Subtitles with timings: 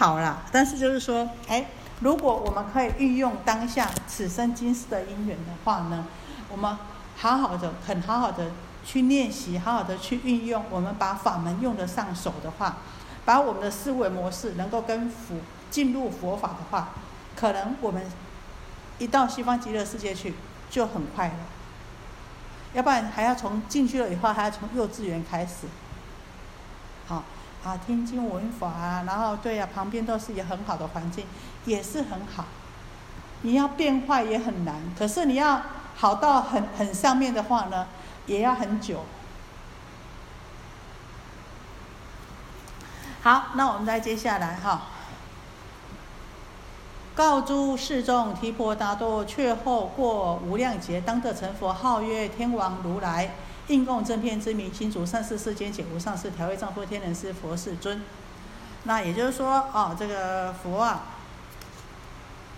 [0.00, 1.66] 好啦，但是就是说，哎，
[2.00, 6.06] 如果我们可以运用当下此生今世的因缘的话呢，
[6.50, 6.74] 我们
[7.18, 8.50] 好好的、很好好的
[8.82, 12.78] 去练习，好好的去运用，我们把法门用得上手的话，
[13.26, 15.36] 把我们的思维模式能够跟佛
[15.70, 16.94] 进入佛法的话，
[17.36, 18.02] 可能我们
[18.96, 20.32] 一到西方极乐世界去
[20.70, 21.34] 就很快了。
[22.72, 25.66] 要不然还要从进去了以后还要从幼稚园开始，
[27.62, 31.26] 啊，听经闻法啊，然后对呀，旁边都是一个很好的环境，
[31.66, 32.46] 也是很好。
[33.42, 35.60] 你要变坏也很难，可是你要
[35.96, 37.86] 好到很很上面的话呢，
[38.26, 39.04] 也要很久。
[43.22, 44.82] 好，那我们再接下来哈，
[47.14, 53.34] 告诸世众提婆达多，却后过无量劫，当得成佛，号曰天王如来。
[53.70, 58.02] 应供正片之名，心主善事世间解无上士，调为丈夫天人师佛世尊。
[58.82, 61.04] 那也就是说，哦，这个佛啊，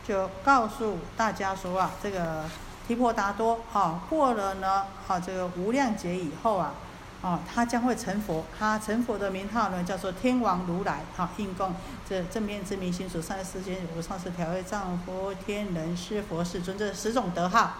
[0.08, 2.44] 就告诉大家说啊，这个
[2.88, 6.72] 提婆达多啊，过了呢，啊，这个无量劫以后啊，
[7.20, 8.46] 啊，他将会成佛。
[8.58, 11.00] 他成佛的名号呢，叫做天王如来。
[11.18, 11.74] 啊，应供
[12.08, 17.74] 这正片之名，心主善事世间无上士，调为丈夫天人师佛世尊，这十种德号。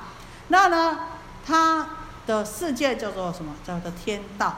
[0.48, 0.98] 那呢，
[1.46, 1.89] 他。
[2.27, 3.55] 的世界叫做什么？
[3.65, 4.56] 叫做天道。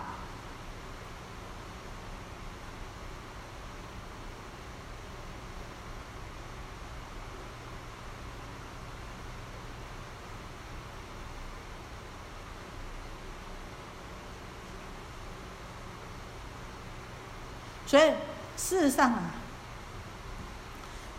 [17.86, 18.10] 所以
[18.56, 19.30] 事实上啊，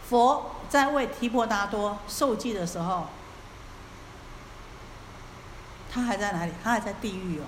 [0.10, 3.08] 佛在为提婆达多受记的时候。
[5.96, 6.52] 他还在哪里？
[6.62, 7.44] 他还在地狱哦。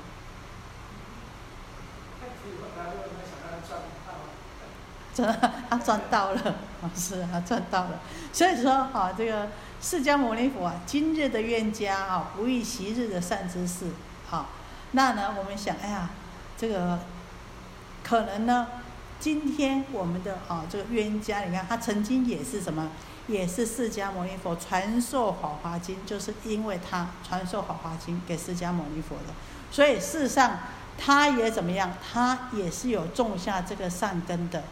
[5.14, 5.36] 真
[5.70, 6.56] 他赚到了，
[6.96, 8.00] 是啊，赚到了。
[8.32, 9.50] 所以说，哈，这个
[9.82, 13.88] 释迦牟尼佛啊，今日的冤家啊，不遇昔日的善知识，
[14.30, 14.46] 好，
[14.92, 16.12] 那呢，我们想，哎呀，
[16.56, 17.00] 这个
[18.02, 18.68] 可能呢，
[19.20, 22.92] 今天我们的啊，这个冤家，你看他曾经也是什么？
[23.28, 29.34] 也是释迦牟尼佛传授《法华经》，就是因为他传授《法华经》给释迦牟尼佛的，
[29.70, 30.60] 所以事实上
[30.98, 31.92] 他也怎么样？
[32.02, 34.64] 他也是有种下这个善根的。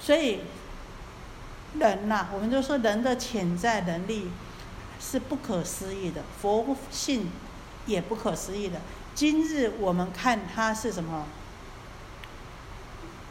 [0.00, 0.40] 所以
[1.78, 4.32] 人呐，我们就说人的潜在能力
[5.00, 7.30] 是不可思议的，佛性
[7.86, 8.80] 也不可思议的。
[9.14, 11.24] 今日我们看他是什么？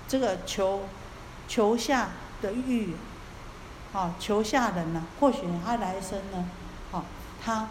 [0.08, 0.84] 这个求
[1.50, 2.12] 求下
[2.42, 2.96] 的欲。
[3.94, 5.04] 哦，求下人呢？
[5.20, 6.46] 或许他来生呢？
[6.92, 7.04] 哦，
[7.44, 7.70] 他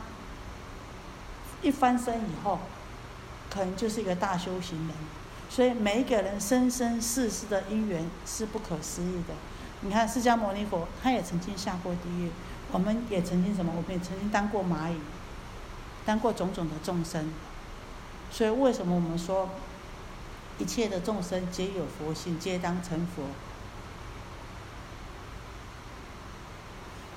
[1.60, 2.60] 一翻身以后，
[3.50, 4.96] 可能就是一个大修行人。
[5.50, 9.34] 所以每一个人生生世世的因缘是不可思议的。
[9.80, 12.30] 你看释迦牟尼佛，他也曾经下过地狱，
[12.70, 13.72] 我们也曾经什么？
[13.76, 14.96] 我们也曾经当过蚂蚁，
[16.06, 17.30] 当过种种的众生。
[18.30, 19.50] 所以为什么我们说
[20.58, 23.24] 一切的众生皆有佛性，皆当成佛？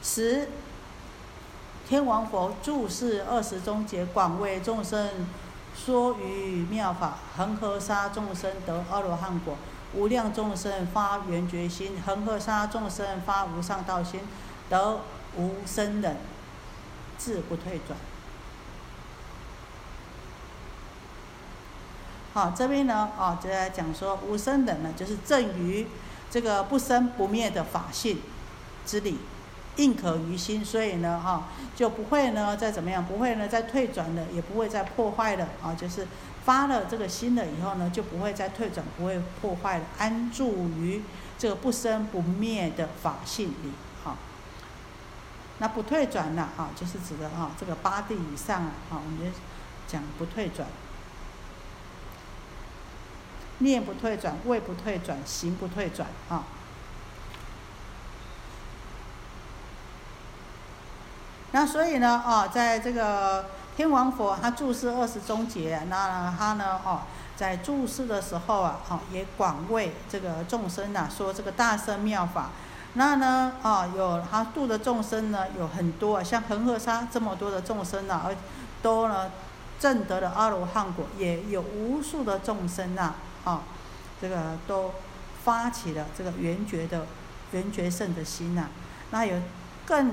[0.05, 0.47] 十
[1.89, 5.27] 天王佛注释二十中劫，广为众生
[5.75, 9.57] 说于妙法，恒河沙众生得阿罗汉果，
[9.95, 14.21] 无量众生发圆觉心，恒河沙众生发无上道心，
[14.69, 14.99] 得
[15.35, 16.15] 无生忍，
[17.17, 17.97] 自不退转。
[22.35, 25.87] 好，这边呢，啊，就在讲说无生忍呢，就是正于
[26.29, 28.21] 这个不生不灭的法性
[28.85, 29.17] 之理。
[29.77, 35.73] 应可于心，所以呢，哈，就不会呢再怎么样，不会呢再退转了，也不会再破坏了啊。
[35.73, 36.07] 就是
[36.45, 41.01] 发了这个心了以后呢，就不会再退转，不会破坏了，安住于
[41.37, 43.71] 这个不生不灭的法性里，
[44.03, 44.15] 哈。
[45.59, 49.37] 那不退转了，哈，就是指的哈这个八地以上啊，哈，我们就
[49.87, 50.67] 讲不退转，
[53.57, 56.43] 念不退转，位不退转，行不退转，哈。
[61.55, 63.45] 那所以呢，哦，在这个
[63.77, 66.99] 天王佛他注释二十中劫，那他呢，哦，
[67.37, 72.49] 在注释的时候啊，哦，也广为这个众生呐，说这个大圣妙法。
[72.95, 78.35] 那呢，哦，有他度的众生呢，有很多，像恒河沙这么多的众生呐，而
[78.81, 79.31] 都呢
[79.79, 83.13] 证得了阿罗汉果，也有无数的众生呐，
[83.45, 83.61] 哦，
[84.19, 84.91] 这个都
[85.45, 87.05] 发起了这个圆觉的
[87.53, 88.67] 圆觉圣的心呐，
[89.11, 89.39] 那有
[89.85, 90.11] 更。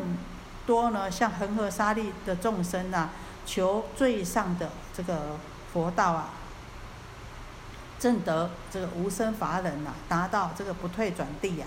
[0.66, 3.10] 多呢，像恒河沙利的众生呐，
[3.44, 5.36] 求最上的这个
[5.72, 6.30] 佛道啊，
[7.98, 11.66] 正得这个无生法忍呐，达到这个不退转地呀。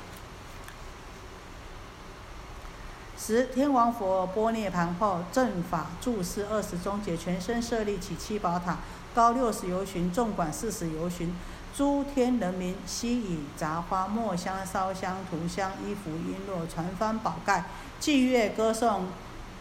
[3.17, 8.77] 十天王佛波涅盘后，正法住世二十中节，全身设立起七宝塔，
[9.15, 11.33] 高六十由旬，纵管四十由旬。
[11.75, 17.65] 诸天人民悉以杂花、墨香、烧香、涂香、衣服、璎珞、传幡、宝盖，
[17.99, 19.07] 祭乐歌颂、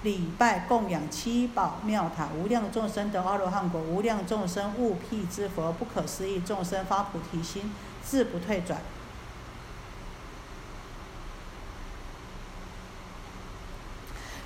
[0.05, 7.73] 礼拜供养七宝庙塔，无量众生得阿罗汉果，无量众生悟辟之佛，不可思议众生发菩提心，
[8.05, 8.81] 自不退转。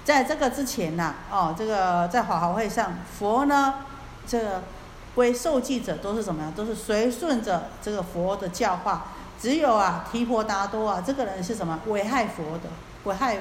[0.04, 3.74] 在这个之前呐，哦，这个在法华会上，佛呢，
[4.26, 4.62] 这
[5.18, 6.52] 为受记者都是什么呀？
[6.54, 9.08] 都是随顺着这个佛的教化。
[9.40, 11.78] 只有啊，提婆达多啊，这个人是什么？
[11.86, 12.70] 危害佛的，
[13.04, 13.38] 危害，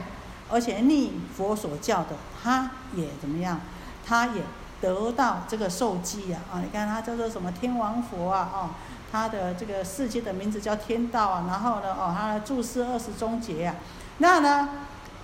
[0.50, 3.60] 而且逆佛所教的，他也怎么样？
[4.06, 4.42] 他也
[4.82, 6.42] 得到这个受记啊！
[6.52, 8.50] 啊，你看他叫做什么天王佛啊？
[8.54, 8.70] 哦，
[9.12, 11.46] 他的这个世界的名字叫天道啊。
[11.48, 13.76] 然后呢，哦，他的注释二十中节呀。
[14.18, 14.70] 那呢？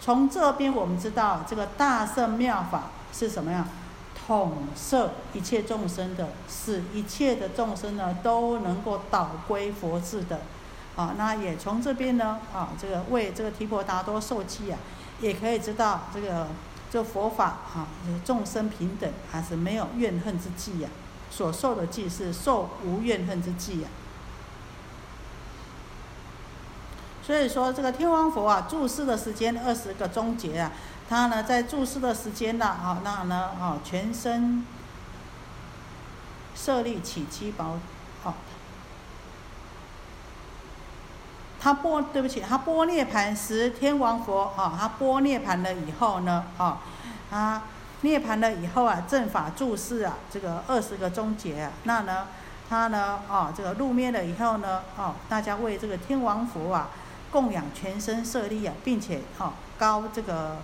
[0.02, 2.84] 从这边我们知道，这个大圣妙法
[3.14, 3.66] 是什么样？
[4.26, 10.42] 统摄一切众生的，使一切的众生呢都能够导归佛智的。
[10.96, 14.78] 啊，那也从这边呢，啊，这个为这个提婆达多受记啊，
[15.20, 16.48] 也可以知道这个
[16.92, 17.88] 这佛法啊，
[18.24, 20.90] 众生平等，还是没有怨恨之计呀。
[21.32, 23.90] 所受的记是受无怨恨之记呀。
[27.26, 30.72] 所以说，这个天王佛啊，住世的时间二十个钟节啊，
[31.14, 34.66] 他呢在住世的时间呢，啊，那呢，啊，全身
[36.56, 37.78] 设立起七宝，
[38.24, 38.34] 啊，
[41.60, 46.82] 他波，对不起，他波涅盘时，天王佛啊，他波涅盘了以后呢，啊，
[47.30, 47.62] 他
[48.02, 52.26] 涅盘了以后啊，正法注释啊，这个二十个终结，那呢，
[52.68, 56.90] 他呢，啊，这个入灭了以后呢，哦，大家为这个天王佛啊。
[57.32, 60.58] 供养全身舍利啊，并且哈高这个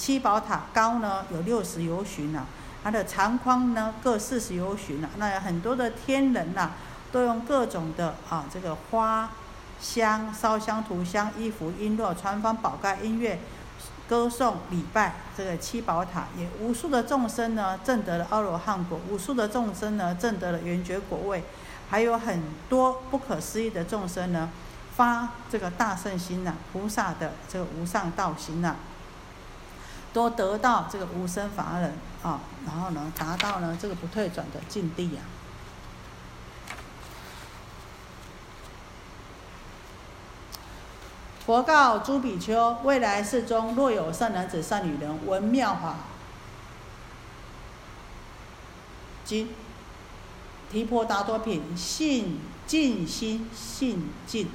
[0.00, 2.46] 七宝塔高呢有六十由旬呐，
[2.82, 5.08] 它的长宽呢各四十由旬呐。
[5.18, 6.70] 那有很多的天人呐，
[7.12, 9.28] 都用各种的啊这个花
[9.78, 13.40] 香烧香涂香衣服璎珞传方宝盖音乐
[14.08, 21.44] 歌颂礼拜这个七宝塔，也无数的众生呢证得了阿罗汉果，无数的众生呢证得了圆觉果位，
[21.90, 24.48] 还有很多不可思议的众生呢。
[24.96, 28.76] 发这个大圣心呐，菩萨的这个无上道心呐，
[30.12, 31.92] 都得到这个无生法忍
[32.22, 35.22] 啊，然后呢，达到呢这个不退转的境地啊。
[41.46, 45.96] 佛告诸比丘：未来世中，若有善男子、善女人闻妙法
[49.24, 49.48] 经，
[50.70, 54.48] 提婆达多品，信尽心，信尽。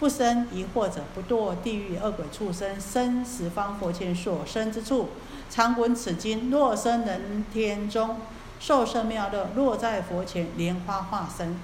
[0.00, 5.10] 不生疑惑者，不堕地狱恶鬼畜生，生十方佛前所生之处，
[5.50, 6.50] 常闻此经。
[6.50, 8.16] 若生人天中，
[8.58, 11.60] 受胜妙乐，若在佛前莲花化身。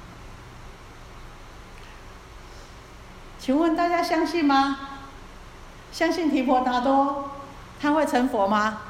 [3.38, 4.80] 请问大家相信吗？
[5.90, 7.30] 相信提婆达多
[7.80, 8.82] 他会成佛吗？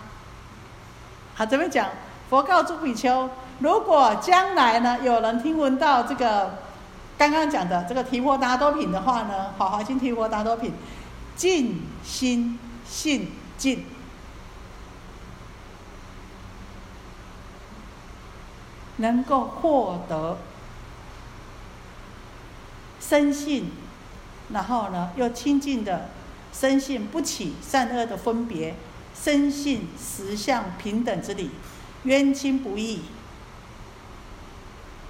[1.37, 1.91] 好，怎么讲？
[2.29, 6.66] 佛告诸比丘：如果将来呢，有人听闻到这个。
[7.19, 10.73] 刚刚讲的这个提婆达多品的话呢，《法华经》提婆达多品，
[11.35, 13.87] 尽心信尽，
[18.99, 20.37] 能够获得
[23.01, 23.71] 生信，
[24.51, 26.11] 然后呢又清净的
[26.53, 28.75] 生信不起善恶的分别，
[29.15, 31.51] 生信实相平等之理，
[32.03, 33.01] 冤亲不义，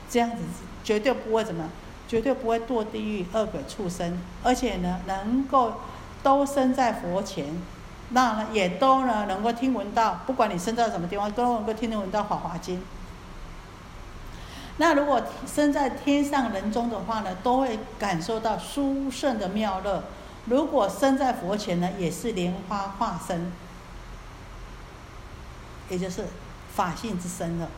[0.09, 0.37] 这样子
[0.85, 1.69] 绝对不会怎么。
[2.09, 5.75] 绝对不会堕地狱、恶鬼、畜生，而且呢，能够
[6.23, 7.47] 都生在佛前，
[8.11, 12.79] 那呢，也都呢能够听闻到，不管你生在什么地方，都能够听闻到《法华经》。
[14.79, 20.05] 那如果生在天上人中的话呢，都会感受到殊胜的妙乐。
[20.45, 23.51] 如果生在佛前呢，也是莲花化身，
[25.89, 26.27] 也就是
[26.75, 27.69] 法性之身了。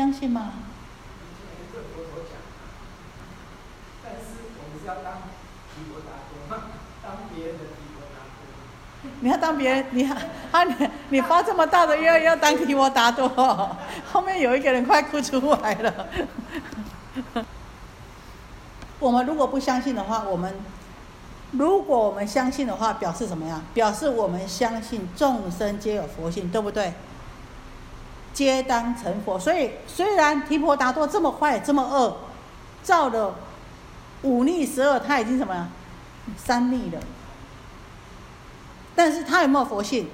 [0.00, 0.52] 相信吗？
[4.02, 4.18] 但是
[4.56, 5.12] 我们是要当
[5.74, 6.62] 提婆达多吗？
[7.02, 9.10] 当别人的提婆达多？
[9.20, 9.84] 你要当别人？
[9.90, 13.76] 你啊你你发这么大的愿要当提婆达多？
[14.10, 16.06] 后面有一个人快哭出来了。
[19.00, 20.54] 我们如果不相信的话，我们
[21.50, 23.62] 如果我们相信的话，表示怎么样？
[23.74, 26.94] 表示我们相信众生皆有佛性，对不对？
[28.32, 29.38] 皆当成佛。
[29.38, 32.16] 所以虽然提婆达多这么坏、这么恶，
[32.82, 33.34] 造了
[34.22, 35.68] 五逆十恶，他已经什么呀？
[36.36, 37.00] 三逆了。
[38.94, 40.08] 但是他有没有佛性？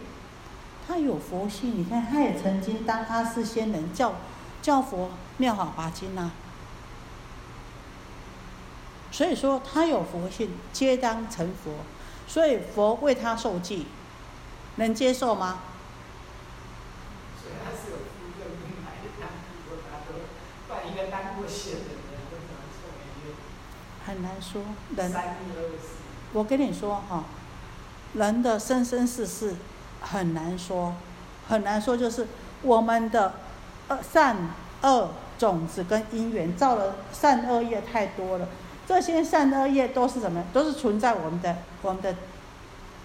[0.86, 1.78] 他有佛性。
[1.78, 4.14] 你看，他也曾经当阿是仙人，教
[4.62, 6.30] 教佛妙法华经呐。
[9.10, 11.72] 所以说他有佛性，皆当成佛。
[12.28, 13.86] 所以佛为他受记，
[14.76, 15.60] 能接受吗？
[17.42, 19.26] 所以他是有福的，应该当
[19.64, 20.10] 佛达多，
[20.68, 21.25] 不然一个当过仙的人，怎么受没有？
[24.06, 24.62] 很难说，
[24.96, 25.12] 人。
[26.32, 27.24] 我跟你说哈，
[28.14, 29.54] 人的生生世世
[30.00, 30.94] 很难说，
[31.48, 32.26] 很难说，就是
[32.62, 33.34] 我们的
[33.88, 34.36] 恶善
[34.82, 38.48] 恶种子跟因缘造了善恶业太多了。
[38.86, 40.44] 这些善恶业都是什么？
[40.52, 42.14] 都是存在我们的我们的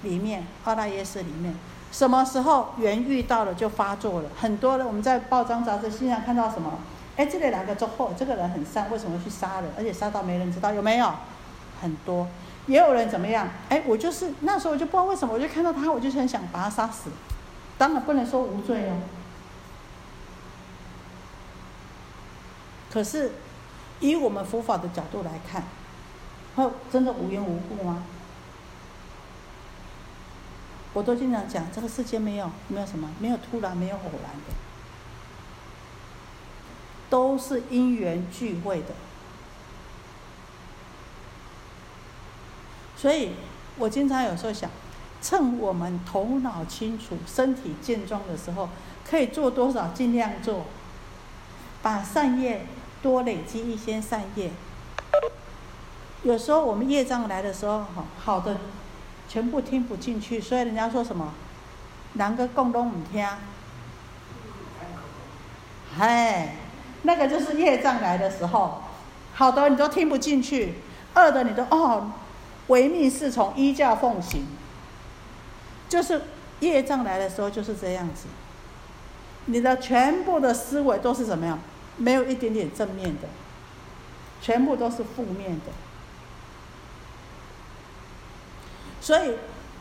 [0.03, 1.55] 里面，二大耶识里面。
[1.91, 4.29] 什么时候缘遇到了就发作了？
[4.39, 6.79] 很多人我们在报章杂志信上看到什么？
[7.21, 9.69] 哎，这里两个之后，这个人很善，为什么去杀人？
[9.77, 11.13] 而且杀到没人知道，有没有？
[11.79, 12.27] 很多。
[12.65, 13.47] 也有人怎么样？
[13.69, 17.11] 哎，我就是那时候我就不知道为什么，我就看到他，我就很想把他杀死。
[17.77, 18.93] 当然不能说无罪哦。
[22.91, 23.33] 可是。
[24.03, 25.61] 以我们佛法的角度来看，
[26.55, 28.01] 后真的无缘无故吗？
[30.93, 34.55] 我都经常讲，这个世界没有没有什么，没有突然，没有偶然的，
[37.11, 38.95] 都是因缘聚会的。
[42.97, 43.33] 所以
[43.77, 44.67] 我经常有时候想，
[45.21, 48.69] 趁我们头脑清楚、身体健壮的时候，
[49.07, 50.65] 可以做多少尽量做，
[51.83, 52.65] 把善业。
[53.01, 54.51] 多累积一些善业，
[56.21, 58.57] 有时候我们业障来的时候，好好的
[59.27, 61.33] 全部听不进去，所以人家说什么，
[62.13, 63.27] 两个共都唔听，
[65.97, 66.57] 哎，
[67.03, 68.83] 那个就是业障来的时候，
[69.33, 70.75] 好的你都听不进去，
[71.15, 72.11] 恶的你都哦，
[72.67, 74.45] 唯命是从，依教奉行，
[75.89, 76.21] 就是
[76.59, 78.27] 业障来的时候就是这样子，
[79.45, 81.59] 你的全部的思维都是怎么样？
[81.97, 83.27] 没有一点点正面的，
[84.41, 85.71] 全部都是负面的。
[89.01, 89.33] 所以，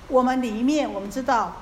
[0.08, 1.56] 我们里面我们知道，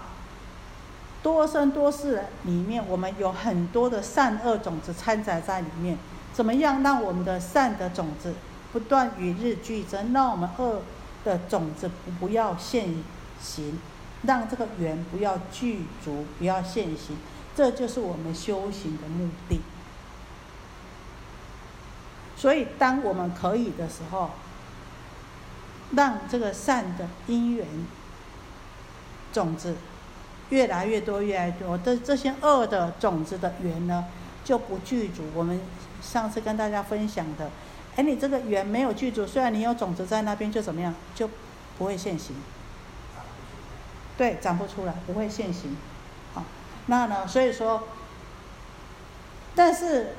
[1.23, 5.99] 多生多世里面，我们有很多的善恶种子掺杂在里面。
[6.33, 8.35] 怎么样让我们的善的种子
[8.73, 10.83] 不断与日俱增，让我们恶
[11.25, 13.03] 的种子不要现
[13.41, 13.81] 行，
[14.23, 17.17] 让这个缘不要具足，不要现行，
[17.57, 19.61] 这就是我们修行的目的。
[22.37, 24.31] 所以，当我们可以的时候，
[25.97, 27.67] 让这个善的因缘
[29.33, 29.75] 种子
[30.51, 34.07] 越来越多、越来越多，这这些恶的种子的缘呢，
[34.45, 35.25] 就不具足。
[35.35, 35.61] 我们
[36.03, 37.51] 上次跟大家分享的，
[37.97, 41.29] 哎，你这个缘没有具足，虽然你有种子在那边，就怎么样，就
[41.79, 42.37] 不会现行。
[44.17, 45.77] 对，长不出来，不会现行。
[46.35, 46.45] 好，
[46.87, 47.85] 那呢，所以说，
[49.55, 50.15] 但是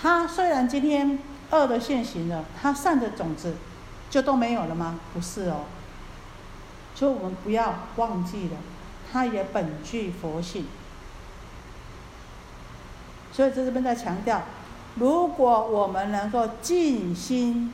[0.00, 1.18] 它虽然今天。
[1.52, 3.56] 恶的现行了，它善的种子
[4.08, 5.00] 就都没有了吗？
[5.12, 5.64] 不是哦。
[6.94, 8.56] 所以我们不要忘记了，
[9.10, 10.66] 它也本具佛性。
[13.32, 14.42] 所以在这边在强调，
[14.96, 17.72] 如果我们能够尽心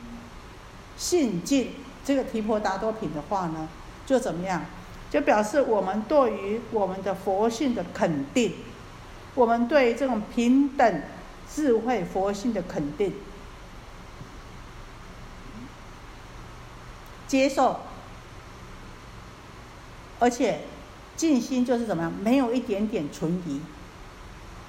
[0.97, 1.73] 信尽
[2.05, 3.69] 这个提婆达多品的话呢，
[4.05, 4.63] 就怎么样？
[5.11, 8.55] 就表示我们对于我们的佛性的肯定，
[9.35, 11.03] 我们对这种平等
[11.51, 13.15] 智慧佛性的肯定。
[17.27, 17.81] 接受，
[20.21, 20.61] 而且
[21.17, 22.13] 静心就是怎么样？
[22.13, 23.61] 没有一点点存疑，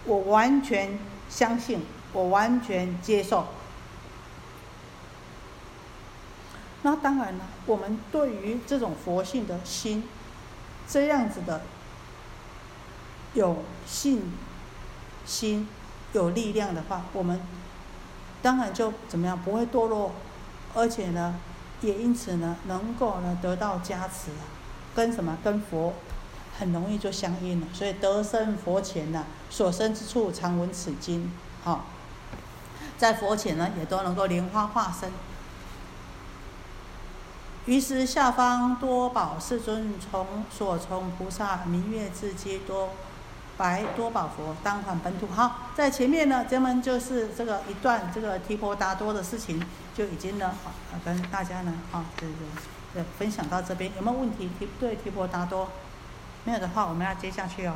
[0.06, 0.98] 我完全
[1.30, 1.82] 相信，
[2.14, 3.48] 我完全接受。
[6.84, 10.04] 那当然了，我们对于这种佛性的心，
[10.88, 11.62] 这样子的
[13.34, 14.32] 有信
[15.26, 15.68] 心、
[16.14, 17.42] 有力量的话，我们
[18.42, 19.38] 当然就怎么样？
[19.38, 20.14] 不会堕落，
[20.74, 21.36] 而且呢？
[21.82, 24.32] 也因此呢，能够呢得到加持，
[24.96, 25.94] 跟什么跟佛
[26.60, 27.68] 很容易就相应了。
[27.74, 31.32] 所以得生佛前呢，所生之处常闻此经，
[31.64, 31.86] 好，
[32.98, 35.12] 在佛前呢也都能够莲花化身。
[37.66, 42.90] 于是下方多宝世尊从所从菩萨明月智阶多。
[43.58, 49.60] 白多宝佛当款本土，好，在前面呢，咱们就是这个一段这个提婆达多的事情
[49.96, 50.72] 就已经呢，好
[51.04, 52.34] 跟大家呢，啊，这个
[52.94, 54.48] 呃分享到这边，有没有问题？
[54.60, 55.72] 提对提婆达多，
[56.48, 57.74] 没有的话，我们要接下去哦。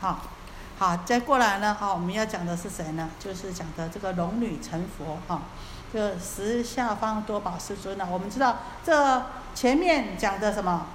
[0.00, 0.20] 好，
[0.78, 3.10] 好，再过来呢，哈，我们要讲的是谁呢？
[3.18, 5.42] 就是讲的这个龙女成佛哈，
[5.92, 8.06] 这十下方多宝师尊呢。
[8.08, 9.24] 我们知道这
[9.56, 10.86] 前面讲的什么？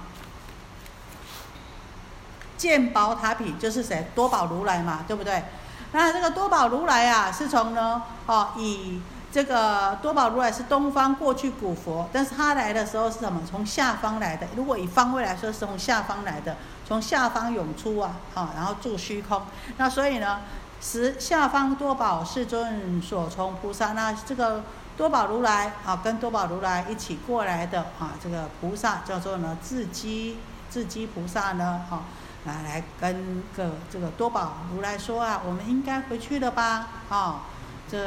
[2.56, 4.10] 鉴宝塔品就是谁？
[4.14, 5.44] 多宝如来嘛，对不对？
[5.92, 13.42] 那这个多宝如来啊，是从呢，哦，以这个多宝如来是东方过去古佛，但是他来的时候是什么？
[13.48, 14.46] 从下方来的。
[14.56, 16.56] 如果以方位来说，是从下方来的，
[16.86, 19.42] 从下方涌出啊，啊，然后住虚空。
[19.76, 20.40] 那所以呢，
[20.80, 24.64] 十下方多宝世尊所从菩萨，那这个
[24.96, 30.38] 多宝如来啊，跟多宝如来一起过来的啊，这个菩萨叫做呢智积
[30.70, 32.02] 智积菩萨呢，啊。
[32.44, 36.86] 来来跟个这个多宝如来说啊，我们应该回去了吧？
[37.10, 37.42] 啊，
[37.90, 37.98] 这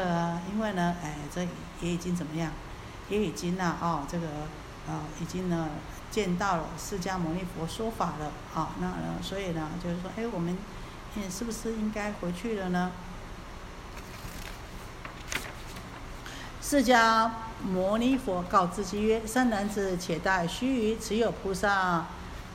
[0.52, 1.42] 因为呢，哎，这
[1.82, 2.52] 也已经怎么样？
[3.10, 4.28] 也已经呢，哦，这个
[4.88, 5.70] 啊，已经呢
[6.10, 10.58] 见到了释迦牟尼佛说法了，啊，那，所以呢，就是说，哎，我们
[11.30, 12.92] 是不是应该回去了呢？
[16.62, 17.30] 释迦
[17.62, 22.06] 牟尼佛告知其曰：“善男子，且待须臾，持有菩萨。”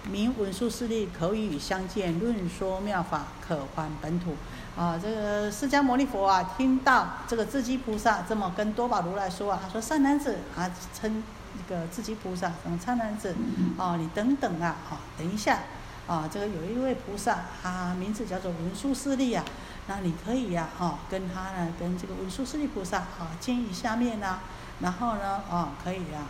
[0.08, 4.36] 名文殊师利可与相见，论说妙法，可还本土。
[4.76, 11.22] 啊，这个释迦牟尼佛啊，听到这个智积菩萨这么跟多宝如来说啊，他说：“善男子啊，称
[11.54, 13.34] 那个智积菩萨，什么善男子？
[13.78, 15.60] 哦，你等等啊，啊，等一下。
[16.06, 19.42] 啊，这个有一位菩萨，他名字叫做文殊师利啊，
[19.88, 24.38] 那你可以呀，哦，跟他呢，跟这个文殊师利菩萨啊，见一下面呐，
[24.80, 26.28] 然后呢，哦，可以啊。”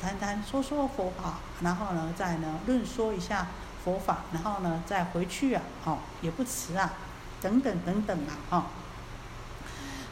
[0.00, 3.48] 谈谈说说佛法，然后呢，再呢论说一下
[3.84, 6.92] 佛法，然后呢再回去啊，哦也不迟啊，
[7.40, 8.64] 等等等等啊，哦。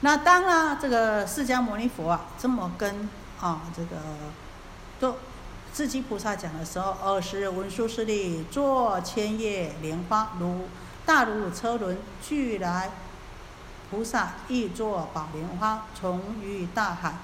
[0.01, 3.09] 那当啊这个释迦牟尼佛啊这么跟
[3.41, 3.97] 啊这个
[5.01, 5.17] 都
[5.73, 10.69] 智积菩萨讲的时候，尔时文殊师利坐千叶莲花如
[11.05, 12.91] 大如车轮，俱来
[13.91, 17.15] 菩萨亦作宝莲花，从于大海。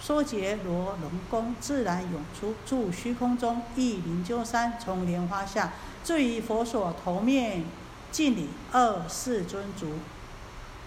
[0.00, 5.72] 说结罗龙宫自然涌出，住虚空中，一灵鸠山从莲花下
[6.04, 7.64] 坠于佛所头面，
[8.14, 9.94] 敬礼二世尊足，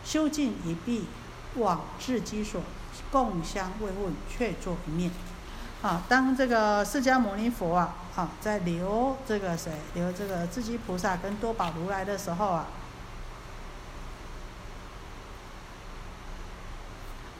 [0.05, 1.07] 修净一毕，
[1.55, 2.61] 往至基所，
[3.11, 5.11] 共相慰问，却坐一面。
[5.81, 12.65] 啊，当这个释迦牟尼佛啊，啊，在留这个谁，留这个智积菩萨跟多宝如来的时候啊。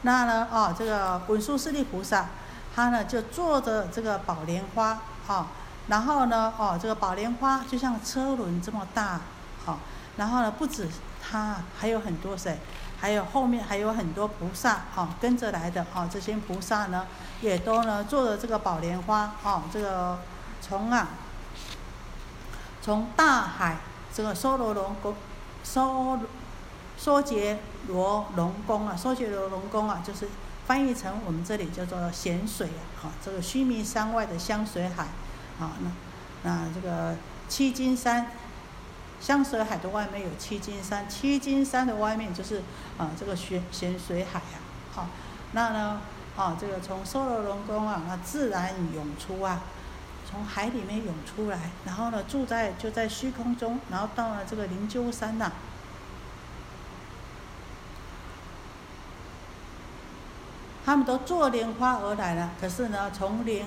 [0.01, 0.49] 那呢？
[0.51, 2.27] 哦，这个文殊师利菩萨，
[2.75, 5.47] 他呢就坐着这个宝莲花，啊，
[5.87, 9.21] 然后呢，哦，这个宝莲花就像车轮这么大，
[9.67, 9.77] 哦，
[10.17, 10.87] 然后呢，不止
[11.21, 12.57] 他，还有很多谁？
[12.99, 17.05] 还有后面还有很多菩萨，哦，跟着来的，哦，这些菩萨呢，
[17.41, 20.17] 也都呢坐着这个宝莲花，哦，这个
[20.59, 21.09] 从啊，
[22.81, 23.77] 从大海
[24.11, 25.13] 这个梭罗龙宫，
[25.63, 26.19] 梭。
[26.99, 30.27] 梭杰罗龙宫啊，梭杰罗龙宫啊，就是
[30.65, 35.03] 翻译成我们这里叫做咸水啊，啊，这个须弥山外的香水海，
[35.59, 35.91] 啊，那
[36.41, 37.15] 那这个
[37.47, 38.31] 七金山，
[39.19, 42.61] 香水海的外面有七金山，七金山的外面就是
[42.97, 44.57] 啊这个咸咸水海啊，
[44.93, 45.07] 好，
[45.51, 46.01] 那呢，
[46.35, 49.61] 啊这个从梭罗龙宫啊，那自然涌出啊，
[50.29, 55.51] 从海里面涌出来，然后呢住在就在虚空中，然后到了这个灵鹫山呐。
[60.85, 63.65] 他们都坐莲花而来了，可是呢，从莲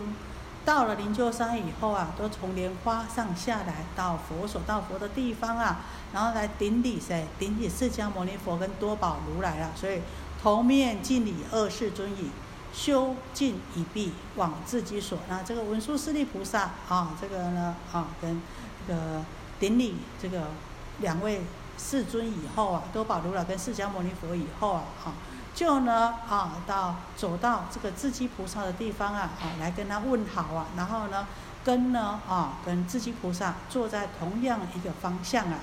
[0.65, 5.81] 到了灵鹫山以后啊，都从莲花上下来到佛所到佛的地方啊，
[6.13, 7.27] 然后来顶礼谁？
[7.39, 9.71] 顶礼释迦牟尼佛跟多宝如来了。
[9.75, 10.01] 所以
[10.43, 12.31] 头面敬礼二世尊已，
[12.75, 15.19] 修尽已毕，往自己所。
[15.29, 18.41] 那这个文殊师利菩萨啊，这个呢啊，跟
[18.87, 19.23] 这个
[19.59, 20.49] 顶礼这个
[20.99, 21.41] 两位
[21.79, 25.13] 世尊以后啊，多宝如来跟释迦牟尼佛以后啊，哈。
[25.55, 31.27] 就呢啊，到走到这个智积菩萨的地方啊，啊，来跟他问好啊，然后呢，
[31.65, 35.59] 跟呢啊，跟智积菩萨坐在同样一个方向啊，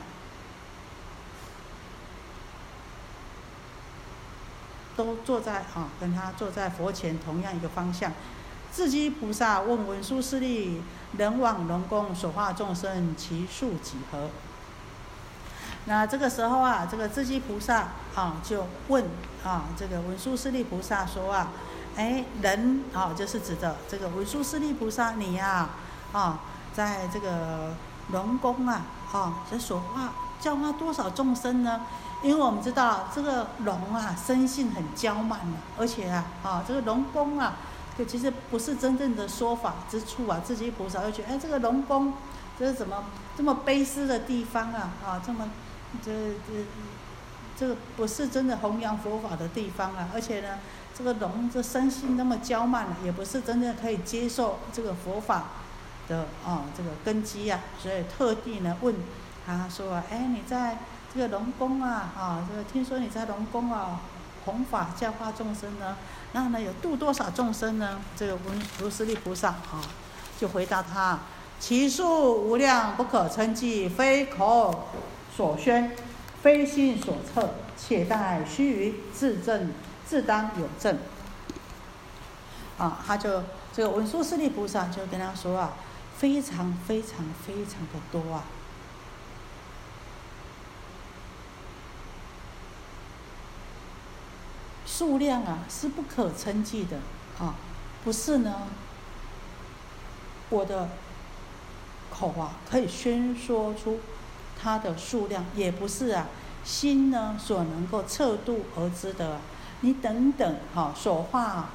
[4.95, 8.11] 都坐在啊，跟他坐在佛前同样一个方向。
[8.73, 10.83] 智积菩萨问文殊师利：
[11.17, 14.29] 人往龙宫所化众生，其数几何？
[15.85, 17.87] 那这个时候啊，这个智积菩萨
[18.17, 19.05] 啊就问
[19.45, 21.51] 啊，这个文殊师利菩萨说啊，
[21.95, 25.69] 哎，人啊就是指的这个文殊师利菩萨你呀
[26.11, 26.39] 啊，
[26.73, 27.75] 在这个
[28.11, 28.81] 龙宫啊
[29.13, 31.81] 啊，这所化教化多少众生呢？
[32.23, 37.53] 因为我们知道这个龙啊生性很娇慢的，而且啊啊这个龙宫啊
[37.99, 40.41] 就其实不是真正的说法之处啊。
[40.43, 42.13] 自己菩萨就觉得，哎，这个龙宫，
[42.57, 43.03] 这是怎么
[43.37, 44.89] 这么卑私的地方啊？
[45.05, 45.47] 啊，这么
[46.03, 46.65] 这这
[47.59, 50.09] 这个不是真的弘扬佛法的地方啊！
[50.13, 50.59] 而且呢，
[50.97, 55.45] 这个龙这生性那么娇慢也不是真的可以接受这个佛法
[56.07, 57.59] 的啊这个根基呀。
[57.81, 58.93] 所以特地呢问
[59.45, 60.77] 他说，哎，你在
[61.13, 63.99] 这个龙宫啊，啊，这个听说你在龙宫啊。
[64.45, 65.97] 弘法教化众生呢，
[66.31, 67.99] 那呢有度多少众生呢？
[68.15, 69.83] 这个文如是利菩萨啊，
[70.39, 71.19] 就回答他：
[71.59, 74.87] 其数无量，不可称计，非口
[75.35, 75.91] 所宣，
[76.41, 79.71] 非心所测，且待须臾，自证
[80.05, 80.97] 自当有证。
[82.77, 85.73] 啊，他就这个文殊师利菩萨就跟他说啊，
[86.17, 88.43] 非常非常非常的多啊。
[94.85, 96.97] 数量啊是不可称计的
[97.39, 97.55] 啊，
[98.03, 98.67] 不是呢。
[100.49, 100.89] 我的
[102.09, 103.99] 口啊可以宣说出
[104.61, 106.27] 它的数量，也不是啊
[106.63, 109.39] 心呢所能够测度而知的。
[109.81, 111.69] 你等等哈，所化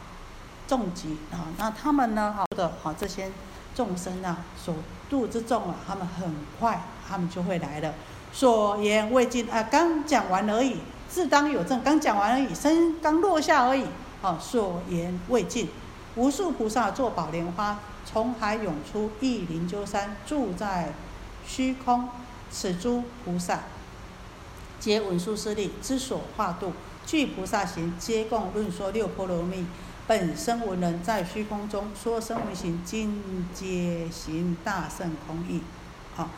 [0.67, 3.31] 众集啊，那他们呢好的好这些
[3.75, 4.75] 众生啊所
[5.09, 7.95] 度之众啊，他们很快他们就会来了。
[8.33, 10.79] 所言未尽啊，刚讲完而已。
[11.09, 13.87] 自当有证，刚讲完而已，声刚落下而已。
[14.23, 15.69] 啊，所言未尽，
[16.15, 20.93] 无数菩萨坐宝莲花，从海涌出，一灵鸠山，住在
[21.47, 22.09] 虚空。
[22.53, 23.61] 此诸菩萨，
[24.79, 26.75] 皆文殊师利之所化度，
[27.07, 29.67] 具菩萨行，皆共论说六波罗蜜。
[30.07, 35.63] 本身闻人，在虚空中说声闻行，今皆行大圣空义。
[36.15, 36.29] 好。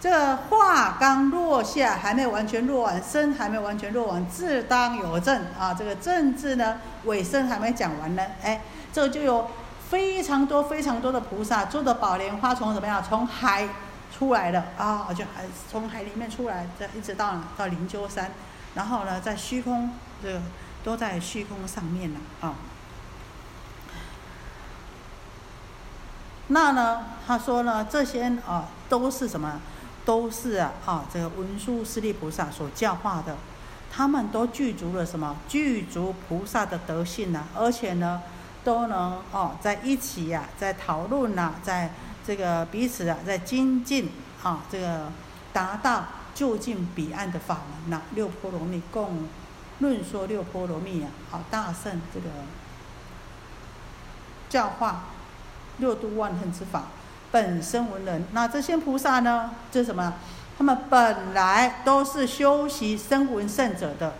[0.00, 5.72] 这话刚落下，还没完全落完，身还没完全落完，自当有证啊！
[5.72, 9.46] 这个证字呢，尾声还没讲完呢，哎，这就有
[9.88, 13.68] 非常多非常多的菩萨坐着宝莲花从怎么样，从海
[14.16, 18.30] 出来了啊，就海从海里面出来，这一直到到灵鹫山，
[18.74, 19.90] 然后呢，在虚空，
[20.22, 20.40] 这个
[20.84, 22.54] 都在虚空上面了啊。
[26.48, 29.60] 那呢，他说呢，这些啊，都是什么？
[30.04, 33.36] 都是啊，这个文殊师利菩萨所教化的，
[33.90, 35.36] 他们都具足了什么？
[35.48, 38.20] 具足菩萨的德性呢，而且呢，
[38.64, 41.90] 都能哦在一起呀，在讨论呐，在
[42.26, 44.10] 这个彼此啊，在精进
[44.42, 45.10] 啊，这个
[45.52, 46.04] 达到
[46.34, 49.28] 就近彼岸的法门呐，六波罗蜜共
[49.80, 52.26] 论说六波罗蜜啊，好大圣这个
[54.48, 55.04] 教化
[55.78, 56.84] 六度万恨之法。
[57.30, 59.52] 本身文人，那这些菩萨呢？
[59.70, 60.14] 这什么？
[60.58, 64.12] 他们本来都是修习声闻圣者的。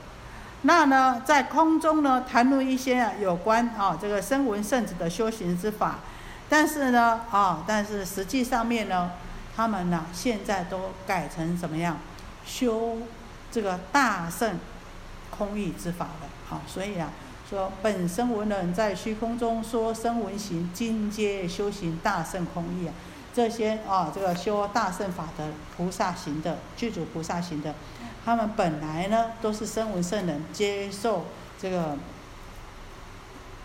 [0.62, 5.98] 那呢，在空中呢，谈论一些啊有关啊这个声闻圣者的修行之法。
[6.52, 9.12] 但是呢，啊，但是实际上面呢，
[9.56, 11.96] 他们呢现在都改成怎么样？
[12.44, 12.98] 修
[13.50, 14.58] 这个大圣
[15.30, 16.28] 空义之法了。
[16.46, 17.08] 好，所以啊。
[17.48, 22.94] 说本生文人，在虚空中说声闻行，今阶修行大圣空义啊！
[23.34, 27.74] 这些啊，这个修大圣法的菩萨行的，具足菩萨行的，
[28.24, 31.26] 他们本来呢都是声闻圣人，接受
[31.60, 31.96] 这个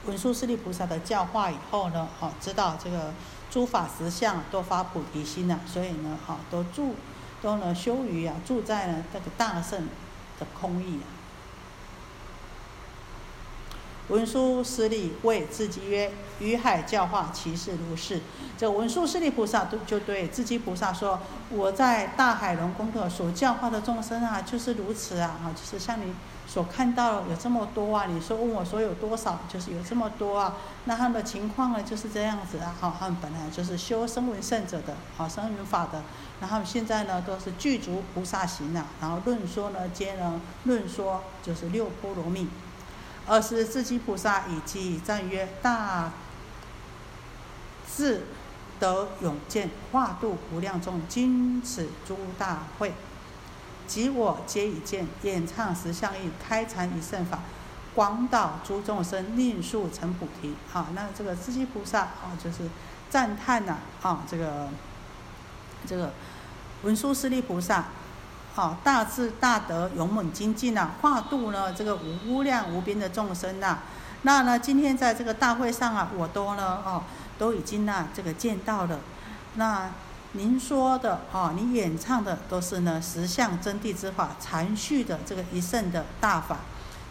[0.07, 3.13] 文殊师利菩萨的教化以后呢，好知道这个
[3.51, 6.95] 诸法实相都发菩提心了，所以呢，好都住
[7.41, 9.87] 都能修于啊，住在呢这个大圣
[10.39, 11.05] 的空义啊。
[14.07, 18.21] 文殊师利谓自己曰：“于海教化，其事如是。”
[18.57, 21.19] 这文殊师利菩萨都就对自己菩萨说
[21.51, 25.37] ：“我在大海龙宫的所教化的众生啊，就是如此啊！
[25.43, 26.13] 啊，就是像你
[26.57, 28.07] 所看到有这么多啊。
[28.07, 30.57] 你说问我说有多少，就是有这么多啊。
[30.85, 32.73] 那他们的情况呢，就是这样子啊。
[32.81, 36.01] 好，他们本来就是修声闻圣者的，好声闻法的。
[36.39, 38.87] 那他们现在呢，都是具足菩萨行啊。
[38.99, 42.47] 然后论说呢，皆能论说，就是六波罗蜜。”
[43.27, 46.11] 二是自己菩萨以其赞曰：“大
[47.95, 48.25] 智
[48.79, 52.93] 德永见化度无量众，今此诸大会，
[53.87, 57.39] 及我皆已见，演唱十相应，开禅一圣法，
[57.95, 62.69] 广导诸众生，令速成菩提。”好，那这个自己菩萨啊，就是
[63.09, 64.67] 赞叹呐啊，这个
[65.87, 66.11] 这个
[66.83, 67.85] 文殊师利菩萨。
[68.55, 71.95] 啊，大智大德，勇猛精进呐，化度呢这个
[72.25, 73.77] 无量无边的众生呐。
[74.23, 77.03] 那呢，今天在这个大会上啊，我都呢哦，
[77.37, 78.99] 都已经呐这个见到了。
[79.57, 79.91] 那
[80.33, 86.57] 您说的啊，你演唱的都是呢十相真谛之法，禅续的这个一圣的大法。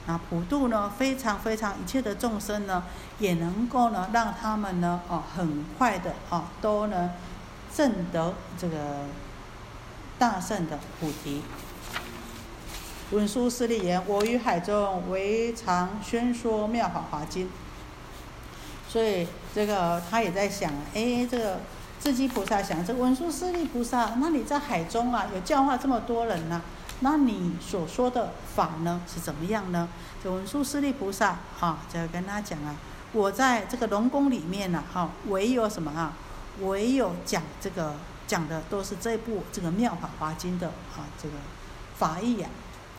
[0.07, 2.85] 啊，普度呢非常非常一切的众生呢，
[3.19, 7.11] 也能够呢让他们呢哦很快的哦都能
[7.75, 9.07] 证得这个
[10.17, 11.43] 大圣的菩提。
[13.11, 17.51] 文殊师利言：我于海中为常宣说妙法华经。
[18.89, 21.59] 所以这个他也在想，哎，这个
[22.01, 26.63] 智积菩萨想，这文殊师利菩萨，那你在海中啊，有教化这么多人呢？
[27.01, 29.89] 那你所说的法呢是怎么样呢？
[30.23, 32.75] 这文殊师利菩萨啊，就跟他讲啊，
[33.13, 36.13] 我在这个龙宫里面呢，哈，唯有什么啊？
[36.61, 37.95] 唯有讲这个
[38.27, 41.35] 讲的都是这部这个妙法华经的啊，这个
[41.99, 42.49] 法义呀，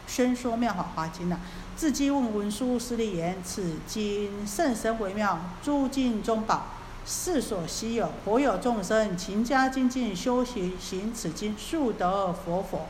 [0.06, 1.40] 宣说妙法华经呐。
[1.76, 6.66] 自积问文殊师利言：此经甚深微妙，诸经中宝，
[7.08, 8.12] 世所稀有。
[8.26, 12.88] 佛有众生勤加精进修习行此经，速得佛佛。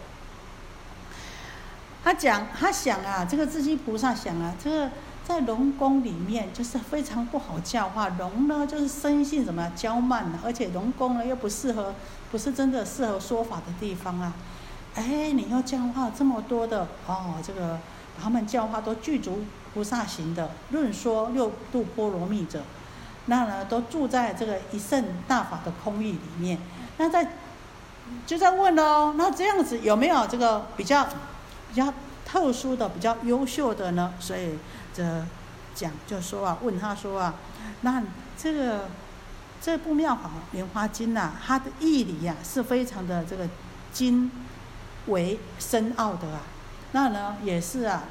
[2.03, 4.91] 他讲，他想啊，这个智积菩萨想啊，这个
[5.23, 8.07] 在龙宫里面就是非常不好教化。
[8.17, 11.93] 龙呢，就是生性怎么娇慢，而且龙宫呢又不适合，
[12.31, 14.33] 不是真的适合说法的地方啊。
[14.95, 17.77] 哎，你要教化这么多的哦，这个
[18.19, 22.63] 他们教化都具足菩萨行的，论说六度波罗蜜者，
[23.27, 26.57] 那呢都住在这个一圣大法的空域里面。
[26.97, 27.33] 那在
[28.25, 31.07] 就在问哦，那这样子有没有这个比较？
[31.69, 31.93] 比较
[32.25, 34.57] 特殊的、比较优秀的呢，所以
[34.93, 35.03] 这
[35.75, 37.33] 讲就说啊，问他说啊，
[37.81, 38.01] 那
[38.37, 38.85] 这个
[39.61, 43.47] 这部妙法莲花经呐，它的义理呀是非常的这个
[43.91, 44.31] 精
[45.07, 46.39] 为深奥的啊，
[46.93, 48.05] 那呢也是啊，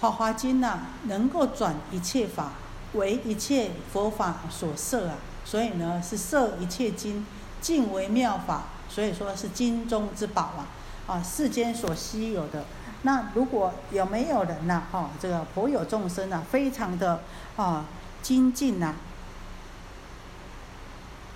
[0.00, 2.52] 法华经呐能够转一切法
[2.94, 7.26] 为一切佛法所摄啊，所以呢是摄一切经，
[7.60, 8.64] 尽为妙法。
[8.88, 10.66] 所以说是经中之宝啊，
[11.06, 12.64] 啊世间所稀有的。
[13.02, 17.20] 那如果有没有人呐，哈，这个佛有众生啊，非常的
[17.56, 17.84] 啊
[18.20, 18.94] 精进呐，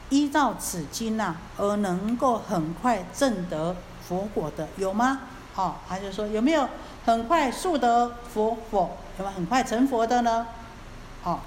[0.09, 3.77] 依照此经呐，而能够很快证得
[4.09, 5.21] 佛果的，有吗？
[5.55, 6.69] 哦，他就说有没有
[7.05, 10.47] 很快速得佛果，有没有很快成佛的呢？
[11.23, 11.41] 哦，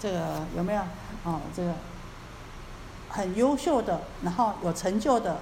[0.00, 0.82] 这个有没有？
[1.24, 1.72] 哦，这个
[3.08, 5.38] 很优秀的，然后有成就的。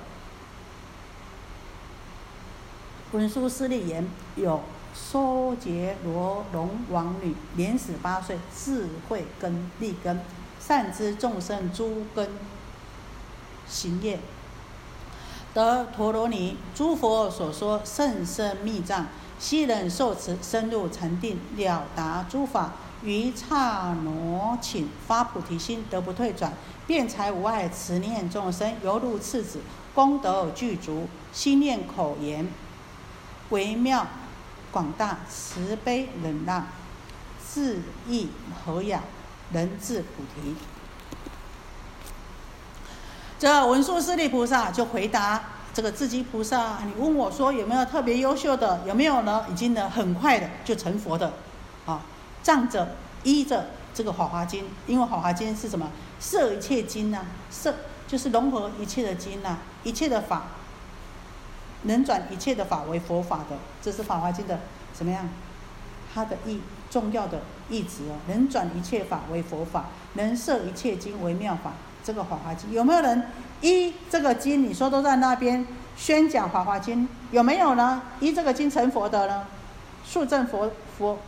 [3.12, 4.60] 文殊师利言：有
[4.94, 10.20] 梭竭罗龙王女，年始八岁，智慧根利根，
[10.60, 12.28] 善知众生诸根
[13.68, 14.20] 行业，
[15.54, 16.56] 得陀罗尼。
[16.74, 19.06] 诸佛所说甚深密藏，
[19.40, 26.52] 悉能受持，深入禅定，了达诸法，于刹那顷发菩提心，得不退转，
[26.86, 29.60] 辩才无碍，慈念众生，犹如赤子，
[29.94, 32.46] 功德具足，心念口言。
[33.48, 34.06] 微妙、
[34.70, 36.66] 广大、慈悲、忍让、
[37.52, 38.28] 智意、
[38.64, 39.02] 和雅、
[39.52, 40.54] 能至、菩提。
[43.38, 48.80] 这文殊师利菩萨就回答这个智积菩萨：“你问我说有没有特别优秀的？
[48.86, 49.44] 有没有呢？
[49.50, 51.32] 已经呢很快的就成佛的
[51.86, 52.02] 啊？
[52.42, 55.90] 仗着依着这个《法华经》，因为《法华经》是什么？
[56.20, 57.74] 摄一切经呐，摄
[58.08, 60.44] 就是融合一切的经呐，一切的法。”
[61.84, 64.60] 能转一切的法为佛法的，这是《法华经》的
[64.92, 65.26] 怎么样？
[66.12, 71.72] 它的意重要的意旨哦，能转一切法为佛法，能摄一切经为妙法。
[72.04, 73.28] 这个《法华经》有没有人
[73.60, 74.62] 一这个经？
[74.62, 78.02] 你说都在那边宣讲《法华经》，有没有呢？
[78.20, 79.46] 一这个经成佛的呢？
[80.04, 81.18] 速证佛佛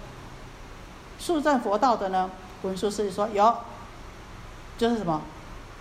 [1.18, 2.30] 速证佛道的呢？
[2.62, 3.56] 文殊师利说有，
[4.78, 5.22] 就是什么？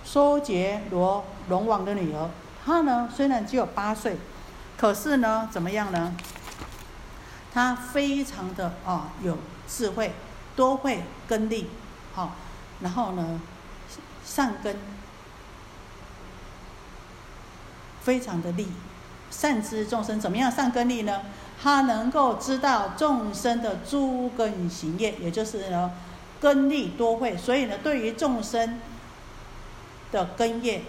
[0.03, 2.29] 娑竭罗龙王的女儿，
[2.65, 4.17] 她呢虽然只有八岁。
[4.77, 6.15] 可是呢，怎么样呢？
[7.53, 9.37] 他非常的啊有
[9.67, 10.13] 智慧，
[10.55, 11.67] 多会根力，
[12.13, 12.31] 好，
[12.79, 13.39] 然后呢
[14.25, 14.75] 善根
[18.01, 18.67] 非常的利，
[19.29, 21.21] 善知众生怎么样善根利呢？
[21.61, 25.91] 他能够知道众生的诸根行业，也就是呢
[26.39, 28.79] 根利多会，所以呢对于众生
[30.11, 30.81] 的根业。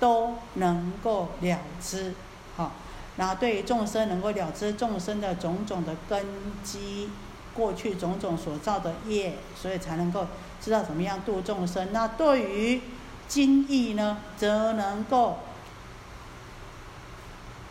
[0.00, 2.12] 都能够了知，
[2.56, 2.72] 好，
[3.16, 6.26] 然后对于众生能够了知众生的种种的根
[6.62, 7.08] 基，
[7.54, 10.26] 过去种种所造的业，所以才能够
[10.60, 11.88] 知道怎么样度众生。
[11.92, 12.82] 那对于
[13.28, 15.38] 经义呢，则能够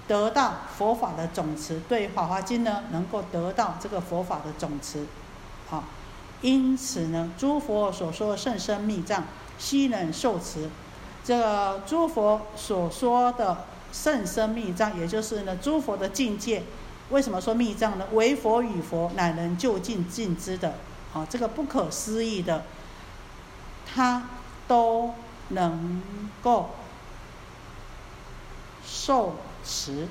[0.08, 1.80] 得到佛法的总持。
[1.88, 5.06] 对《法华经》呢，能够得到这个佛法的总持，
[5.70, 5.84] 好，
[6.42, 9.24] 因此呢，诸佛所说的甚深密藏，
[9.58, 10.70] 悉能受持。
[11.24, 16.64] 这个诸佛所说的甚深密藏，也就是呢诸佛的境界。
[17.10, 18.06] 为什么说密藏呢？
[18.12, 20.76] 唯佛与佛乃能就近尽知的，
[21.14, 22.64] 啊，这个不可思议的，
[23.86, 24.28] 他
[24.68, 25.14] 都
[25.54, 26.02] 能
[26.42, 26.72] 够
[28.86, 30.08] 受持。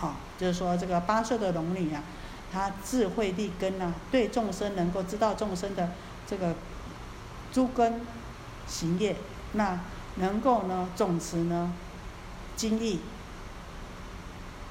[0.00, 2.02] 啊，就是说这个八岁的龙女啊，
[2.50, 5.90] 她智慧力根呐，对众生能够知道众生的
[6.26, 6.54] 这个
[7.52, 8.00] 诸根
[8.66, 9.14] 行业，
[9.52, 9.78] 那
[10.14, 11.74] 能够呢总持呢
[12.56, 13.00] 经义。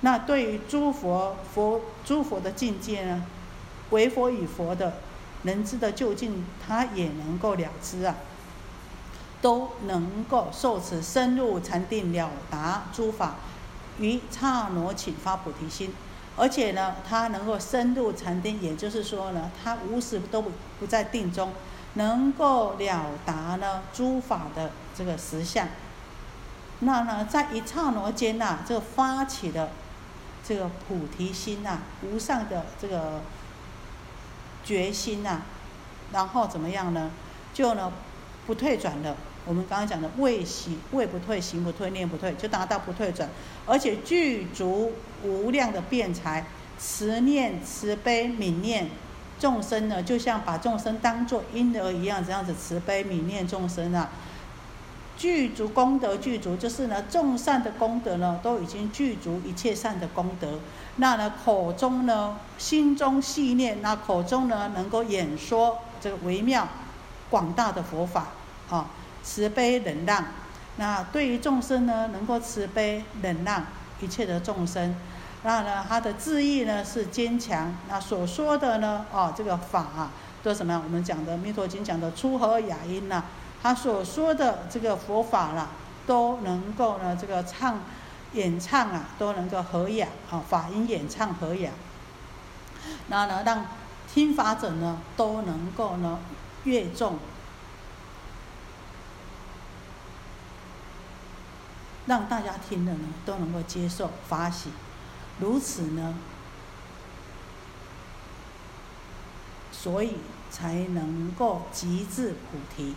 [0.02, 3.26] 那对于诸佛佛诸佛的境界呢，
[3.92, 4.94] 为佛与佛的
[5.44, 8.16] 能知的究竟，他也能够了知啊，
[9.42, 13.36] 都能够受持深入禅定了达诸法。
[14.00, 15.94] 于刹那起发菩提心，
[16.38, 21.52] 而且呢，他能够深入禅定，也就是说呢，他无时都不不在定中，
[21.96, 25.68] 能够了达呢诸法的这个实相。
[26.80, 29.70] 那呢，在一刹那间呐，这个发起的
[30.48, 33.20] 这个菩提心呐，无上的这个
[34.64, 35.42] 决心呐，
[36.14, 37.12] 然后怎么样呢？
[37.54, 37.92] 就呢
[38.48, 39.18] 不退转了。
[39.50, 43.28] 我们刚刚讲的位行位不退，行不退，念不退，就达到不退转，
[43.66, 44.92] 而且具足
[45.24, 46.46] 无量的辩才，
[46.78, 48.92] 慈念慈悲悯念
[49.40, 54.08] 众生呢，就像把众生当作婴儿一样，这样子慈悲悯念众生啊。
[55.18, 60.60] 具足功德具足，就是呢众善的功德呢，都已经具足一切善的功德。
[60.98, 66.68] 那呢口中呢，心中细念，那口中呢能够演说这个微妙
[67.32, 68.28] 广大的佛法
[68.70, 68.92] 啊。
[69.24, 70.24] 慈悲忍让，
[70.78, 73.64] 那对于众生呢，能够慈悲忍让
[74.00, 74.96] 一切的众生，
[75.44, 80.82] 那呢，他的志意呢是坚强，那所说的呢，哦，这个法啊，都什么样？
[80.84, 83.24] 我们讲的《弥陀经》讲的出和雅音呐，
[83.62, 85.68] 他所说的这个佛法啦，
[86.08, 87.80] 都能够呢，这个唱
[88.34, 91.72] 演唱啊，都能够和雅啊，法音演唱和雅，
[93.08, 93.66] 那呢，让
[94.12, 96.20] 听法者呢，都能够呢，
[96.64, 97.20] 乐众。
[102.10, 104.72] 让大家听了呢都能够接受发喜，
[105.40, 106.16] 如此呢，
[109.72, 110.16] 所以
[110.50, 112.96] 才能够极致菩提，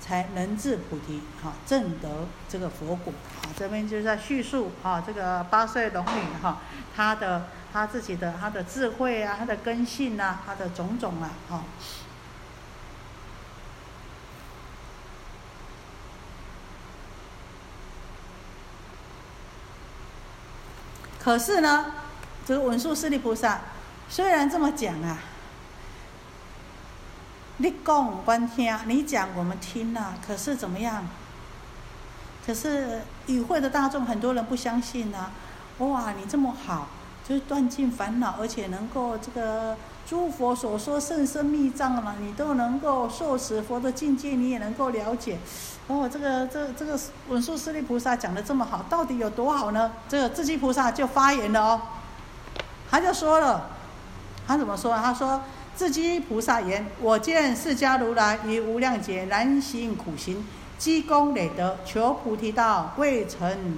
[0.00, 3.12] 才能至菩提，哈，正得这个佛果。
[3.42, 6.60] 好，这边就是在叙述啊，这个八岁龙女哈，
[6.94, 11.64] 她的她自己的她的智慧啊，她的根性呐，她的种种啊，哈。
[21.24, 21.86] 可是呢，
[22.44, 23.58] 这个文殊师利菩萨
[24.10, 25.16] 虽然这么讲啊，
[27.56, 31.06] 你讲观听，你讲我们听呐，可是怎么样？
[32.44, 35.30] 可是与会的大众很多人不相信呐。
[35.78, 36.88] 哇，你这么好，
[37.26, 39.74] 就是断尽烦恼，而且能够这个
[40.06, 45.38] 诸佛所说甚深密藏嘛，你都能够受持佛的境界，你也能够了解。
[45.86, 49.92] 哦，这个这这个文殊师利菩萨讲的这么好，到底有多好呢？
[50.08, 51.80] 这个智积菩萨就发言了哦，
[52.90, 53.68] 他就说了，
[54.46, 54.96] 他怎么说？
[54.96, 55.42] 他说
[55.76, 60.46] ：“智积菩萨言：我见释迦如来于无量劫难行苦行，
[60.78, 63.76] 积功累德，求菩提道，未曾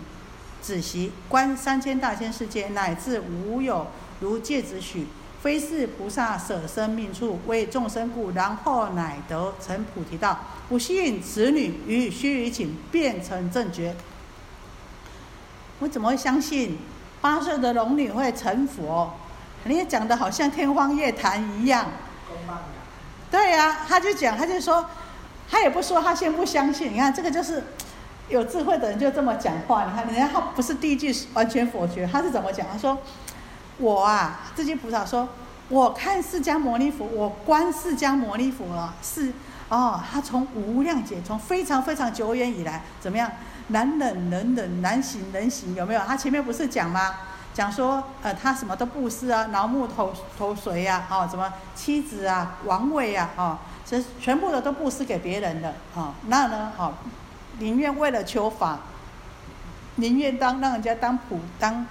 [0.62, 3.88] 止息，观三千大千世界，乃至无有
[4.20, 5.08] 如芥子许。”
[5.42, 10.38] 非是菩萨舍生命处为众生故，然后乃得成菩提道。
[10.68, 13.94] 不信此女与须臾请变成正觉。
[15.78, 16.78] 我怎么会相信
[17.20, 19.12] 八岁的龙女会成佛？
[19.64, 21.86] 你也讲的好像天方夜谭一样。
[23.30, 24.84] 对呀，他就讲，他就说，
[25.48, 26.92] 他也不说他先不相信。
[26.92, 27.62] 你看这个就是
[28.28, 29.84] 有智慧的人就这么讲话。
[29.84, 32.66] 你看人家他不是第一句完全否决，他是怎么讲？
[32.72, 32.98] 他说。
[33.78, 35.28] 我啊，这些菩萨说，
[35.68, 39.32] 我看释迦牟尼佛，我观释迦牟尼佛啊，是
[39.68, 43.30] 哦，他从无量劫，从非常非常久远以来，怎么样？
[43.68, 46.00] 难忍能忍，难行能行，有没有？
[46.06, 47.16] 他前面不是讲吗？
[47.52, 56.94] 讲说，呃，他什么都布施啊，挠木头头髓呀，哦，什么妻子啊，王位啊，哦，这全部的都布施给别人的，哦，那呢，哦，
[57.58, 58.78] 宁愿为了求法，
[59.96, 61.86] 宁愿当让人家当普当。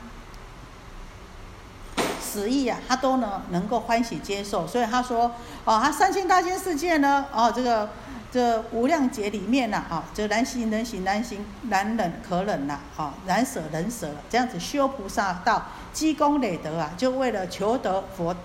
[2.35, 5.31] 旨意啊，他都能能够欢喜接受，所以他说，
[5.63, 7.89] 哦，他三千大千世界呢，哦，这个
[8.29, 18.35] 这无量劫里面呢，啊，这难行能行，难行难忍可忍呐，啊，难舍能舍，这样子修菩萨道，积功累德啊，就为了求得佛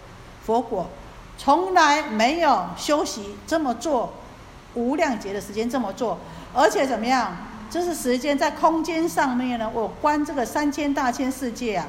[0.46, 0.88] 佛果，
[1.36, 4.12] 从来没有休息这么做，
[4.74, 6.18] 无量劫的时间这么做，
[6.54, 7.36] 而且怎么样，
[7.68, 11.88] 就是时间在空间上面呢，我观这个三千大千世界啊，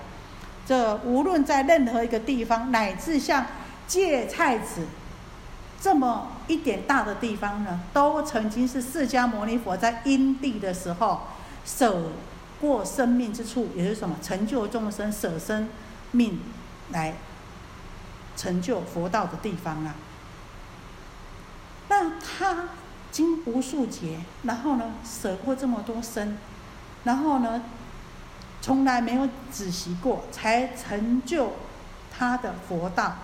[0.72, 3.46] 这无论在任何一个地方，乃至像
[3.90, 4.88] 芥菜子
[5.82, 11.24] 这么一点大的地方呢，都曾经是释迦牟尼佛在因地的时候
[11.66, 12.04] 舍
[12.62, 15.68] 过生命之处，也是什么成就众生舍生
[16.12, 16.40] 命
[16.92, 17.16] 来
[18.38, 19.96] 成就佛道的地方啊。
[21.90, 22.70] 那他。
[23.12, 26.38] 经无数劫，然后呢，舍过这么多生，
[27.04, 27.62] 然后呢，
[28.62, 31.54] 从来没有仔细过，才成就
[32.16, 33.16] 他的佛道，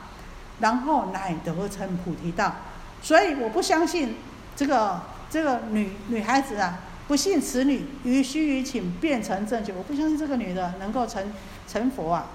[0.59, 2.55] 然后乃得成菩提道。
[3.01, 4.17] 所以我不相信
[4.55, 11.31] 这个这个女女孩子啊，不信此女于须臾请变成正觉，我不相信这个女的能够成
[11.67, 12.25] 成佛啊。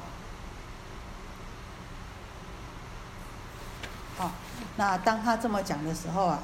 [4.16, 4.30] 好，
[4.76, 6.38] 那当他这么讲的时候啊。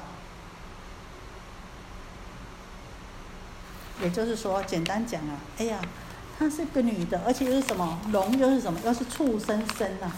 [4.01, 5.77] 也就是说，简单讲啊，哎呀，
[6.39, 10.09] 她是个女的，而且又是什么龙，又是什么，又是畜生生啊，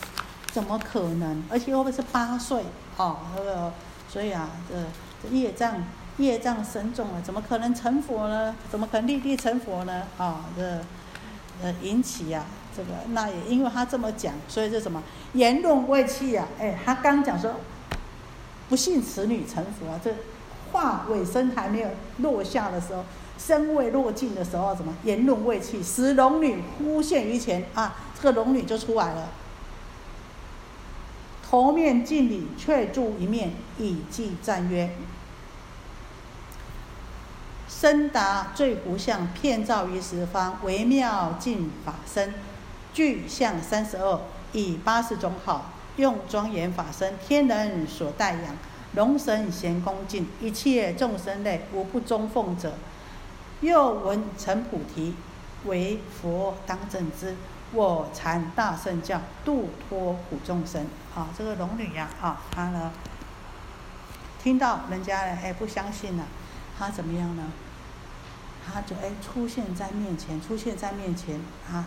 [0.51, 1.43] 怎么可能？
[1.49, 2.63] 而且会不是八岁？
[2.97, 3.73] 哦，那个，
[4.07, 4.75] 所以啊，这
[5.23, 5.83] 这业障
[6.17, 8.55] 业障深重啊，怎么可能成佛呢？
[8.69, 10.03] 怎么可能立地成佛呢？
[10.19, 10.63] 啊，这
[11.63, 12.45] 呃引起啊，
[12.77, 15.01] 这个那也因为他这么讲，所以这什么
[15.33, 16.47] 言论未弃啊？
[16.59, 17.55] 哎，他刚讲说
[18.69, 20.13] 不信此女成佛啊，这
[20.71, 23.03] 话尾声还没有落下的时候。
[23.43, 27.95] 身未落尽的时候，怎么言论未弃，使龙女忽现于前啊！
[28.15, 29.29] 这个龙女就出来了，
[31.49, 34.91] 头面敬礼，却住一面，以记赞曰
[37.67, 42.35] ：“身达最不相，遍照于十方，微妙净法身，
[42.93, 44.21] 具相三十二，
[44.53, 48.55] 以八十种好，用庄严法身，天人所代养，
[48.93, 52.75] 龙神咸恭敬，一切众生类无不中奉者。”
[53.61, 55.13] 又闻成菩提，
[55.65, 57.35] 为佛当正知。
[57.73, 60.87] 我禅大圣教，度脱苦众生。
[61.15, 62.91] 啊，这个龙女呀，啊，她呢，
[64.41, 66.25] 听到人家哎不相信了，
[66.77, 67.43] 她怎么样呢？
[68.65, 71.39] 她就哎出现在面前，出现在面前，
[71.71, 71.85] 啊，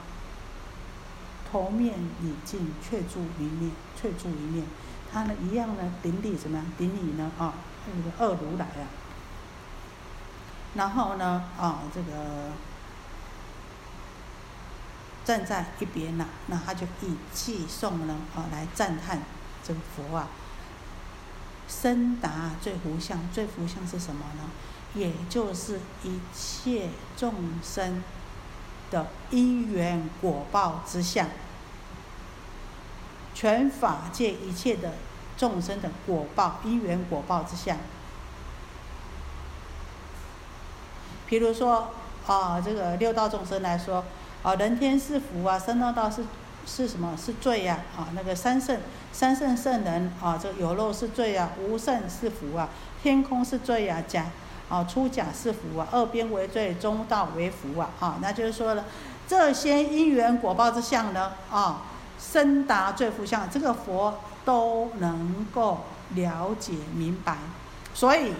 [1.50, 4.64] 头面礼敬，却住一面，却住一面。
[5.12, 6.64] 她呢一样呢顶礼什么？
[6.78, 7.52] 顶礼呢啊，
[7.92, 8.86] 那个二如来啊。
[10.74, 12.50] 然后呢，啊，这个
[15.24, 19.22] 站在一边呐，那他就以气送人，啊，来赞叹
[19.62, 20.28] 这个佛啊，
[21.68, 24.50] 深达最福相，最福相是什么呢？
[24.94, 28.02] 也就是一切众生
[28.90, 31.28] 的因缘果报之相，
[33.34, 34.94] 全法界一切的
[35.36, 37.76] 众生的果报因缘果报之相。
[41.34, 41.88] 比如说，
[42.28, 44.04] 啊，这个六道众生来说，
[44.44, 46.22] 啊，人天是福啊，三恶道是
[46.64, 47.12] 是什么？
[47.20, 48.78] 是罪呀，啊，那个三圣
[49.12, 52.68] 三圣圣人啊，这有漏是罪啊，无圣是福啊，
[53.02, 54.26] 天空是罪啊，假
[54.68, 58.84] 啊出假是福啊，二边为罪，中道为福啊，啊，那就是说了，
[59.26, 61.82] 这些因缘果报之相呢，啊，
[62.16, 65.80] 深达最福相，这个佛都能够
[66.10, 67.38] 了解明白，
[67.92, 68.32] 所以。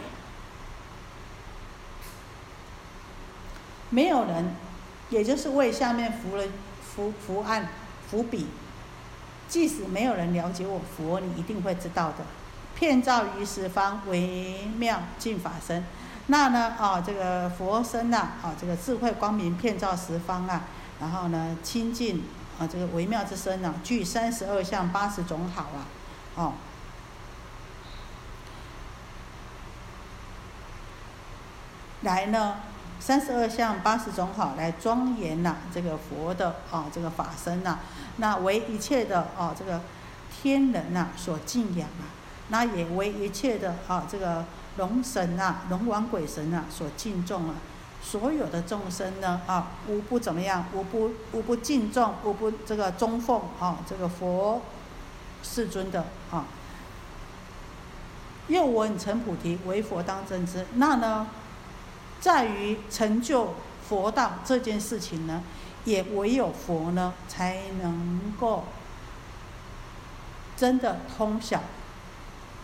[3.94, 4.56] 没有人，
[5.08, 6.42] 也就是为下面伏了
[6.82, 7.68] 伏伏案
[8.10, 8.48] 伏笔。
[9.46, 12.24] 即使没有人了解我佛，你一定会知道的。
[12.74, 15.84] 遍照于十方，微妙净法身。
[16.26, 20.64] 那呢，啊，这个佛身呐，啊，这个智慧光明遍照十方啊。
[20.98, 22.24] 然后呢，清净
[22.58, 25.86] 啊，这个微妙之身啊，具三十二相八十种好啊，
[26.34, 26.52] 哦。
[32.00, 32.56] 来呢。
[33.04, 37.78] 三十二相八十种好，来庄严呐，这个佛的啊，这个法身呐，
[38.16, 39.82] 那为一切的啊，这个
[40.32, 42.08] 天人呐所敬仰啊，
[42.48, 44.46] 那也为一切的啊，这个
[44.78, 47.56] 龙神呐、龙王鬼神呐所敬重啊，
[48.02, 54.62] 所有的众生呢啊，无不怎么样，无不无不敬重，无不这个尊奉啊，这个佛
[55.42, 56.46] 世尊的啊，
[58.48, 61.26] 又闻成菩提，为佛当真知，那呢？
[62.24, 63.52] 在于成就
[63.86, 65.42] 佛道这件事情呢，
[65.84, 68.64] 也唯有佛呢才能够
[70.56, 71.60] 真的通晓，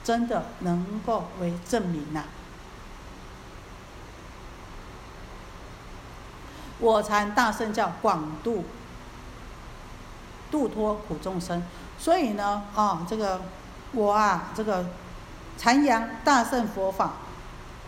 [0.03, 2.25] 真的能够为证明呐。
[6.79, 8.65] 我禅大圣教广度
[10.51, 11.63] 度脱苦众生，
[11.99, 13.43] 所以呢，啊，这个
[13.93, 14.87] 我啊，这个
[15.59, 17.13] 禅阳大圣佛法。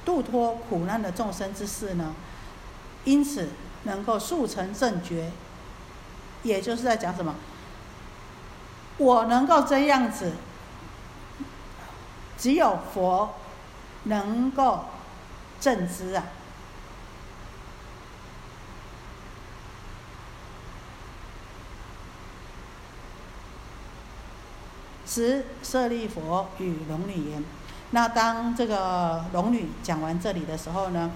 [0.05, 2.15] 度脱苦难的众生之事呢，
[3.05, 3.49] 因此
[3.85, 5.31] 能够速成正觉，
[6.43, 7.35] 也就是在讲什么？
[8.99, 10.33] 我能够这样子，
[12.37, 13.35] 只有佛
[14.05, 14.85] 能够
[15.61, 16.25] 正知啊。
[25.07, 27.45] 十舍利佛与龙女言。
[27.93, 31.11] 那当这个龙女讲完这里的时候呢，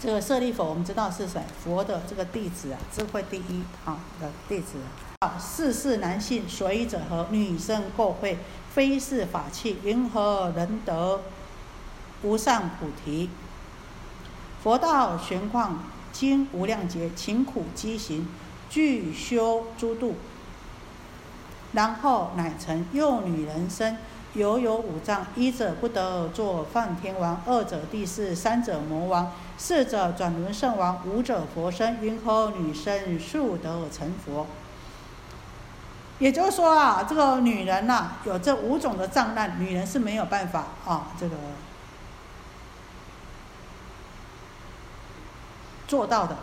[0.00, 1.40] 这个舍利佛我们知道是谁？
[1.62, 4.78] 佛的这个弟子啊，智慧第一啊的弟子。
[5.20, 7.28] 啊，世事难信，随者何？
[7.30, 8.38] 女生过会，
[8.74, 11.20] 非是法器，云何能得
[12.22, 13.30] 无上菩提？
[14.62, 15.70] 佛道玄旷，
[16.12, 18.28] 经无量劫，勤苦积行，
[18.68, 20.16] 具修诸度。
[21.72, 23.96] 然后乃成幼女人身，
[24.36, 25.26] 犹有五脏。
[25.34, 32.00] 一者不得而作梵天王，二者地势，三者魔王，四者转轮圣王，五者佛身。
[32.00, 34.46] 云何女身速得而成佛？
[36.18, 41.34] 也就是说啊，这个女人呐，有这五种的障碍，女人是没有办法啊，这个
[45.88, 46.36] 做到的。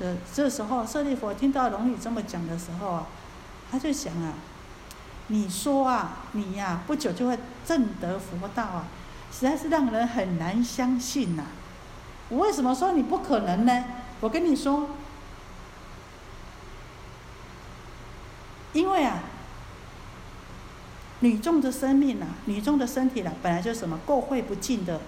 [0.00, 3.06] 呃，这时候舍利佛听到龙女这么讲的时候啊。
[3.72, 4.34] 他就想啊，
[5.32, 8.84] 你说啊，你呀，不久就会证得佛道啊，
[9.32, 11.44] 实在是让人很难相信呐。
[12.28, 13.84] 我为什么说你不可能呢？
[14.20, 14.90] 我跟你说，
[18.72, 19.20] 因为啊，
[21.20, 25.00] 女众的生命呐，女众的身体呢，本来就什么垢秽不净的，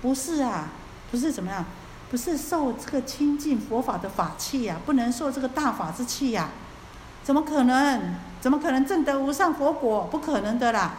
[0.00, 0.68] 不是啊，
[1.10, 1.62] 不是怎么样，
[2.10, 6.48] 不是受这个清净佛法的法器呀，不能受这个大法之气呀。
[7.22, 8.14] 怎么可能？
[8.44, 10.06] 怎么可能证得无上佛果？
[10.10, 10.96] 不可能的啦！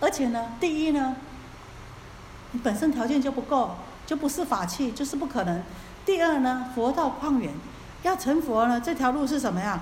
[0.00, 1.16] 而且呢，第一呢，
[2.52, 3.76] 你本身条件就不够，
[4.06, 5.62] 就不是法器，就是不可能。
[6.06, 7.52] 第二呢，佛道旷远，
[8.04, 9.80] 要成佛呢，这条路是什么呀？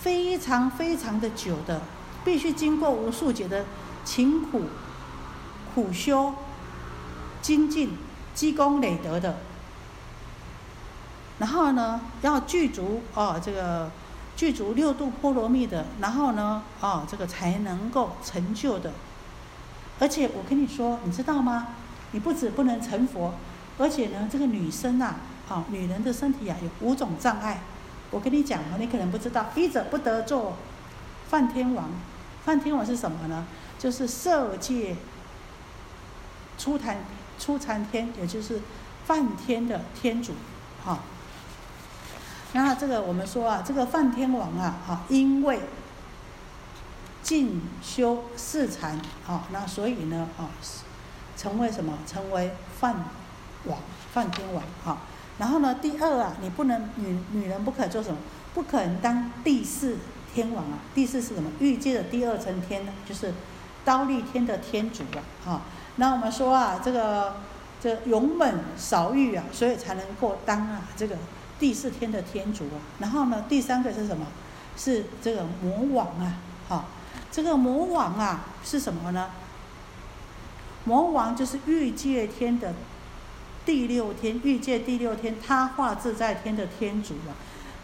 [0.00, 1.80] 非常非常的久的，
[2.24, 3.64] 必须经过无数劫的
[4.04, 4.66] 勤苦
[5.74, 6.32] 苦修、
[7.42, 7.98] 精进、
[8.36, 9.38] 积功累德的。
[11.40, 13.90] 然后呢，要具足哦，这个
[14.38, 18.92] 具足六度波罗蜜的，然后呢，哦，这个才能够成就的。
[19.98, 21.66] 而且我跟你说，你知道吗？
[22.12, 23.34] 你不止不能成佛，
[23.78, 25.16] 而且呢，这个女生呐，
[25.48, 27.62] 哦，女人的身体啊，有五种障碍。
[28.12, 30.54] 我跟你讲啊，你可能不知道，一者不得做
[31.28, 31.90] 梵天王。
[32.44, 33.44] 梵天王是什么呢？
[33.76, 34.94] 就是色界
[36.56, 36.98] 初禅
[37.40, 38.60] 初禅天，也就是
[39.04, 40.32] 梵天的天主，
[40.84, 41.00] 哈。
[42.54, 45.60] 那这个我们说啊，这个梵天王啊，啊，因为
[47.22, 50.48] 进修四禅，啊，那所以呢，啊，
[51.36, 51.98] 成为什么？
[52.06, 53.04] 成为梵
[53.64, 53.78] 王，
[54.14, 55.02] 梵天王，啊。
[55.38, 58.16] 然后呢，第二啊，你不能女女人不可做什么？
[58.54, 59.98] 不可能当第四
[60.34, 60.78] 天王啊。
[60.94, 61.50] 第四是什么？
[61.60, 63.34] 欲界的第二层天呢，就是
[63.84, 65.02] 刀立天的天主
[65.44, 65.62] 啊，啊。
[65.96, 67.36] 那我们说啊，这个
[67.78, 71.14] 这勇猛少欲啊，所以才能够当啊这个。
[71.58, 74.26] 第四天的天主啊，然后呢，第三个是什么？
[74.76, 76.36] 是这个魔王啊，
[76.68, 76.84] 哈，
[77.32, 79.30] 这个魔王啊是什么呢？
[80.84, 82.74] 魔王就是欲界天的
[83.66, 87.34] 第六天，欲界第六天他化自在天的天主啊。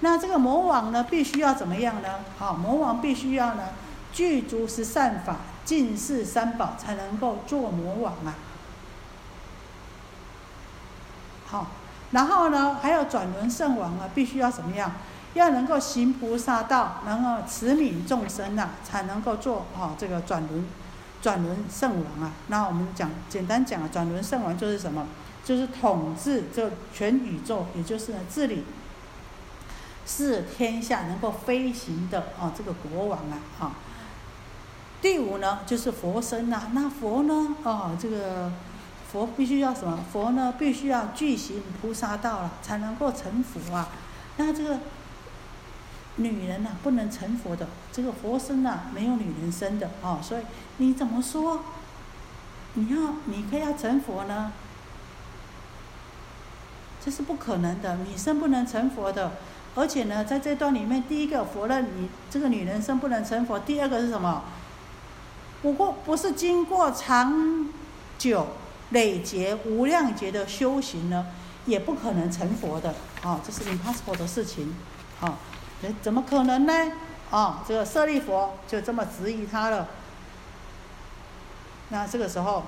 [0.00, 2.20] 那这个魔王呢，必须要怎么样呢？
[2.38, 3.70] 好，魔王必须要呢
[4.12, 8.34] 具足十善法、尽世三宝，才能够做魔王啊。
[11.46, 11.66] 好。
[12.14, 14.92] 然后呢，还有转轮圣王啊，必须要怎么样？
[15.34, 20.64] 要能够行菩萨道，然后慈悯众生呐，才能够做哈这个转轮
[21.20, 22.30] 转轮圣王啊。
[22.46, 25.08] 那我们讲简单讲啊，转轮圣王就是什么？
[25.44, 28.64] 就是统治这全宇宙，也就是呢治理
[30.06, 33.72] 是天下能够飞行的啊这个国王啊啊。
[35.02, 36.70] 第五呢，就是佛身呐。
[36.72, 38.52] 那佛呢啊这个。
[39.14, 40.00] 佛必须要什么？
[40.12, 43.88] 佛呢，必须要具行菩萨道了，才能够成佛啊。
[44.38, 44.80] 那这个
[46.16, 47.68] 女人呢，不能成佛的。
[47.92, 50.18] 这个佛身呢，没有女人身的哦。
[50.20, 50.42] 所以
[50.78, 51.60] 你怎么说？
[52.72, 54.52] 你要，你可以要成佛呢？
[57.04, 59.30] 这是不可能的，女生不能成佛的。
[59.76, 64.42] 而且呢，在这段里面，第一个佛认你这个女人生不能成佛，第二个是什么？
[65.62, 67.68] 不过不是经过长
[68.18, 68.48] 久。
[68.94, 71.26] 累劫无量劫的修行呢，
[71.66, 74.74] 也不可能成佛的啊，这是 impossible 的事情
[75.20, 75.36] 啊，
[75.82, 76.72] 怎怎么可能呢？
[77.30, 79.88] 啊，这个舍利佛就这么质疑他了。
[81.88, 82.64] 那这个时候，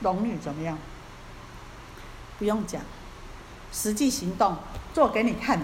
[0.00, 0.78] 龙女怎么样？
[2.38, 2.82] 不用讲，
[3.72, 4.56] 实际行动
[4.92, 5.60] 做给你看，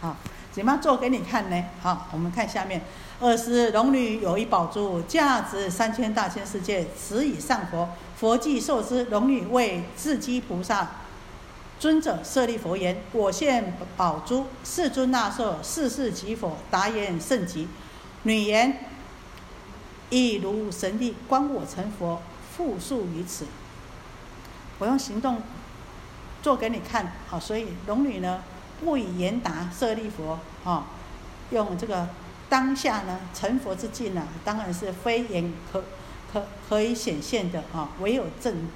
[0.00, 0.16] 好，
[0.50, 1.64] 怎么样做给你看呢？
[1.82, 2.82] 好，我们看下面。
[3.20, 7.88] 二是龙女有一宝珠，价值三千大千世界，此以上佛。
[8.16, 10.88] 佛既受之，龙女为智积菩萨
[11.80, 17.66] 尊者设立佛言：“我现宝珠，世尊纳受，世世即佛。”答言甚极。
[18.22, 18.84] 女言
[20.10, 22.22] ：“亦如神力，观我成佛，
[22.56, 23.46] 复述于此。”
[24.78, 25.42] 我用行动
[26.40, 28.44] 做给你看，好，所以龙女呢
[28.78, 30.86] 不以言答，设立佛，啊，
[31.50, 32.06] 用这个。
[32.48, 35.84] 当下呢，成佛之境呢，当然是非言可
[36.32, 38.68] 可可以显现的啊，唯有证，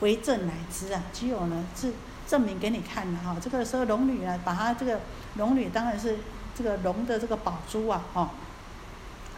[0.00, 1.94] 为证乃知啊，只有呢是
[2.28, 3.34] 证明给你看的哈。
[3.40, 5.00] 这个时候龙女呢，把她这个
[5.36, 6.18] 龙女当然是
[6.54, 8.30] 这个龙的这个宝珠啊，哈，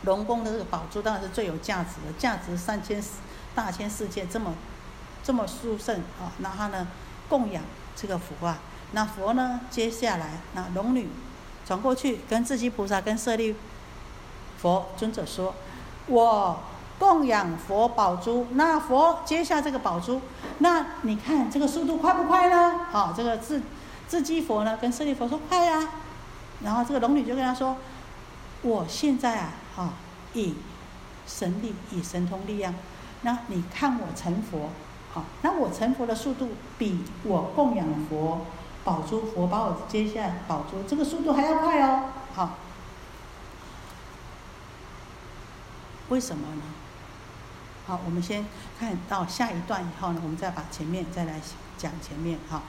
[0.03, 3.01] 龙宫的这个宝珠当然是最有价值的，价值三千
[3.55, 4.53] 大千世界这么
[5.23, 6.89] 这么殊胜啊，然后呢
[7.29, 7.63] 供养
[7.95, 8.59] 这个佛啊，
[8.91, 11.09] 那佛呢接下来那龙女
[11.65, 13.55] 转过去跟自己菩萨跟舍利。
[14.59, 15.55] 佛尊者说
[16.09, 16.59] ：“我
[16.99, 20.21] 供养佛宝珠，那佛接下这个宝珠，
[20.59, 22.87] 那你看这个速度快不快呢？
[22.91, 23.61] 好，这个智
[24.09, 25.89] 智积佛呢，跟舍利佛说快呀。
[26.63, 27.77] 然后这个龙女就跟他说：
[28.63, 29.91] 我现在啊，哈，
[30.33, 30.55] 以
[31.27, 32.75] 神力，以神通力量，
[33.23, 34.71] 那你看我成佛，
[35.13, 36.49] 好，那我成佛的速度
[36.79, 38.41] 比我供养佛
[38.85, 42.05] 宝珠，佛把我接下宝珠，这个速度还要快哦，
[42.35, 42.51] 好。”
[46.09, 46.63] 为什么呢？
[47.87, 48.45] 好，我们先
[48.79, 51.41] 看到下一段以后呢，我们再把前面再来
[51.79, 52.63] 讲前面哈。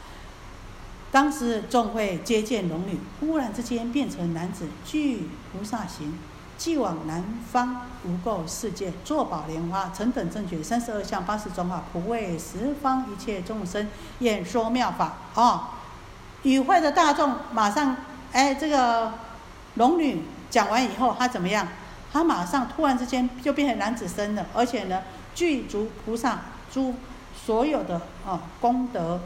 [1.12, 6.20] 当时众会接见龙女，忽然之间变成男子，具菩萨行，
[6.58, 13.88] 即往南方无垢世界，坐宝莲花，成等正觉，三十二相八十种法，普为十方一切众生
[14.20, 15.72] 演说妙法啊！
[16.44, 17.96] 与会的大众马上，
[18.34, 19.14] 哎，这个
[19.76, 21.68] 龙女讲完以后，她怎么样？
[22.18, 25.04] 他马上突然之间就变成男子身了，而且呢，
[25.36, 26.40] 具足菩萨
[26.74, 26.96] 诸
[27.46, 29.20] 所有的啊功德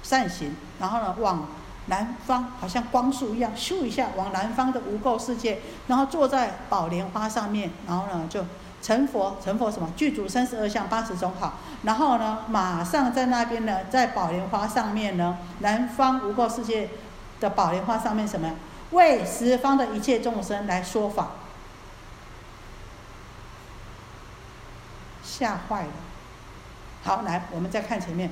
[0.00, 1.48] 善行，然后呢往
[1.86, 5.58] 南方，好像光速一样，咻一下往南方的无垢世界，
[5.88, 8.44] 然后坐在宝莲花上面，然后呢就
[8.80, 9.90] 成佛，成佛什么？
[9.96, 16.90] 具足三十二相八十种好，然后呢马上在那边呢，在宝莲花上面呢，南方无垢世界
[17.40, 18.52] 的宝莲花上面什么？
[18.92, 21.30] 为十方的一切众生来说法。
[25.36, 25.92] 吓坏了。
[27.02, 28.30] 好，来，我们再看前面。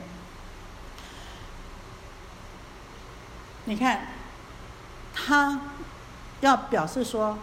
[3.64, 4.06] 你看，
[5.12, 5.60] 他
[6.42, 7.38] 要表示说，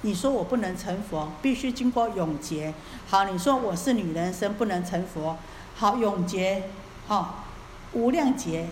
[0.00, 2.74] 你说我不能成佛，必须经过永劫。
[3.06, 5.36] 好，你说我是女人生，不能成佛。
[5.76, 6.64] 好，永劫，
[7.06, 7.44] 好，
[7.92, 8.66] 无量劫，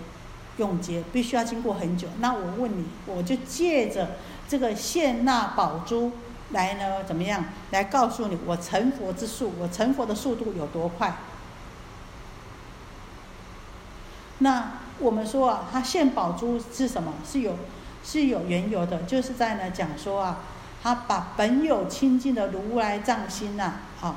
[0.56, 2.08] 永劫必须要经过很久。
[2.18, 4.16] 那我问你，我就借着
[4.48, 6.10] 这个现那宝珠。
[6.52, 7.04] 来呢？
[7.04, 7.44] 怎么样？
[7.70, 11.14] 来告诉你，我成佛之速，我成佛的速度有多快？
[14.38, 17.14] 那我们说啊，他献宝珠是什么？
[17.24, 17.56] 是有
[18.04, 20.40] 是有缘由的，就是在呢讲说啊，
[20.82, 24.16] 他把本有清净的如来藏心呐，好，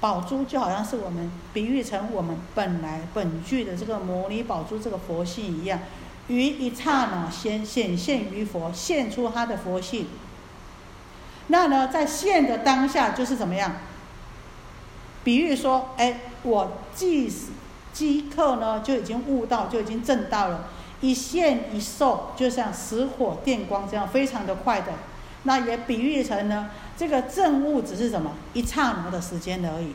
[0.00, 5.78] 宝珠就好像是我们比喻成我们本来本具的这个摩尼宝珠这个佛性一样，
[6.28, 10.06] 于一刹那显显现于佛，现出他的佛性。
[11.52, 13.72] 那呢，在现的当下就是怎么样？
[15.24, 17.28] 比喻说，哎，我即
[17.92, 20.68] 即刻呢就已经悟到，就已经证到了，
[21.00, 24.92] 一现一受，就像石火电光这样，非常的快的。
[25.42, 29.92] 那也比喻成呢，这个证悟只是什么一刹那的时间而已。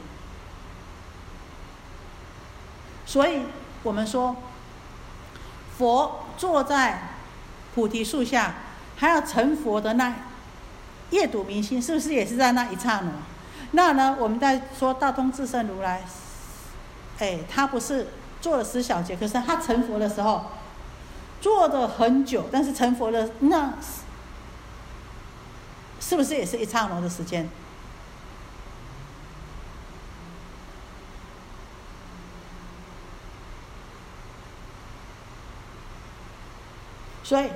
[3.06, 3.44] 所以
[3.84, 4.36] 我们说，
[5.78, 7.12] 佛坐在
[7.74, 8.56] 菩提树下，
[8.98, 10.14] 还要成佛的那。
[11.12, 13.12] 夜读明星是不是也是在那一刹那？
[13.72, 14.18] 那呢？
[14.20, 16.04] 我们在说大通智胜如来，
[17.20, 18.08] 哎，他不是
[18.42, 20.46] 做了十小节，可是他成佛的时候
[21.42, 23.74] 做的很久，但是成佛的那
[26.00, 27.50] 是不是也是一刹那的时间？
[37.24, 37.50] 所以。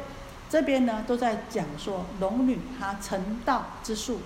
[0.49, 4.21] 这边呢，都在讲说龙女她成道之术，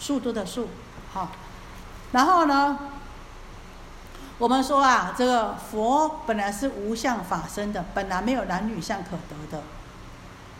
[0.00, 0.68] 速度的速，
[1.12, 1.30] 好。
[2.10, 2.78] 然后呢，
[4.36, 9.62] 我们说啊，这个佛本来是无相法身的，本来没有男女相可得的。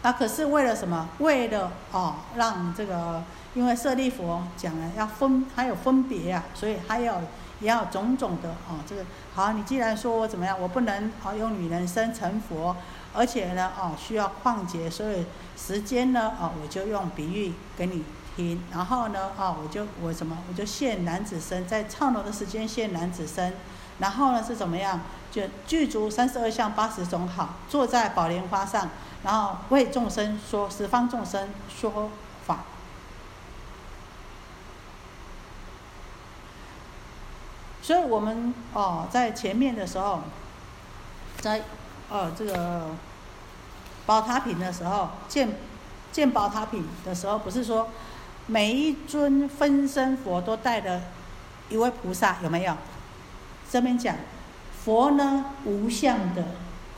[0.03, 1.09] 那可是为了什么？
[1.19, 3.23] 为了哦，让这个，
[3.55, 7.21] 因为舍利佛讲了要分，还有分别啊，所以还要
[7.63, 8.77] 也要种种的哦。
[8.87, 9.03] 这个
[9.35, 12.77] 好，你既然说我怎么样，我不能哦用女人身成佛，
[13.15, 15.25] 而且呢哦需要旷劫，所以
[15.57, 18.05] 时间呢哦我就用比喻给你
[18.37, 23.55] 听，然后呢哦我就我什么我就现男子身，在唱楼的时间现男子身，
[23.99, 25.01] 然后呢是怎么样？
[25.31, 28.91] 就具足三十二相八十种好，坐在宝莲花上。
[29.25, 32.11] 然后为众生说十方众生说
[32.45, 32.65] 法，
[37.83, 40.21] 所以我们哦在前面的时候，
[41.41, 41.63] 在
[42.09, 42.87] 呃这个
[44.07, 45.59] 宝塔品的时候，建
[46.11, 47.89] 建宝塔品的时候，不是说
[48.47, 51.03] 每一尊分身佛都带着
[51.69, 52.75] 一位菩萨有没有？
[53.71, 54.17] 这边讲
[54.85, 56.45] 佛呢无相的。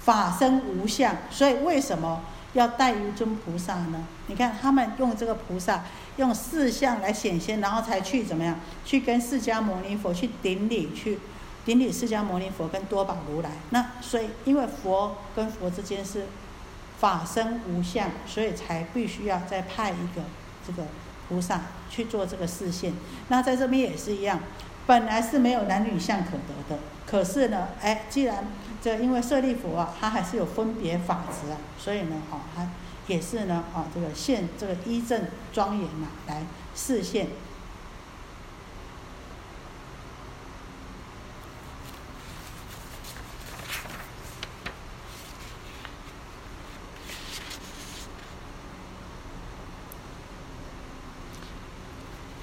[0.04, 2.20] 法身无相，所以为什么
[2.54, 4.04] 要带一尊菩萨呢？
[4.28, 5.84] 你看他们用这个菩萨，
[6.16, 8.58] 用四相来显现，然后才去怎么样？
[8.84, 11.18] 去跟释迦牟尼佛去顶礼，去
[11.64, 13.50] 顶礼释迦牟尼佛跟多宝如来。
[13.70, 16.26] 那所以因为佛跟佛之间是
[16.98, 20.22] 法身无相，所以才必须要再派一个
[20.66, 20.84] 这个
[21.28, 22.92] 菩萨去做这个视线。
[23.28, 24.40] 那在这边也是一样，
[24.86, 28.44] 本来是没有男女相可得的，可是呢，哎，既然
[28.84, 32.68] 这因为舍利佛啊，他还是有分别法执啊，所以呢，哦，他
[33.06, 35.22] 也是呢，哦，这个现这个一正
[35.54, 37.28] 庄严呐，来示现。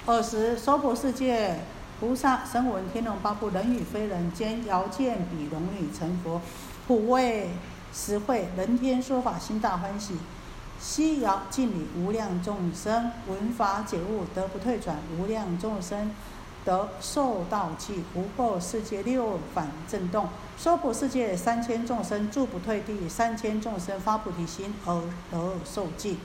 [0.04, 1.60] 二十娑婆世界。
[2.02, 6.40] 菩萨声闻天龙八部人与非人皆遥见彼龙女成佛，
[6.84, 7.50] 普为
[7.94, 10.16] 实惠，人天说法心大欢喜。
[10.80, 16.10] 悉遥敬礼无量众生闻法解悟得不退转，无量众生
[16.64, 20.28] 得受道记，无破世界六反震动，
[20.58, 25.00] 娑婆世界三千众生住不退地，三千众生发菩提心而
[25.30, 26.18] 得受记。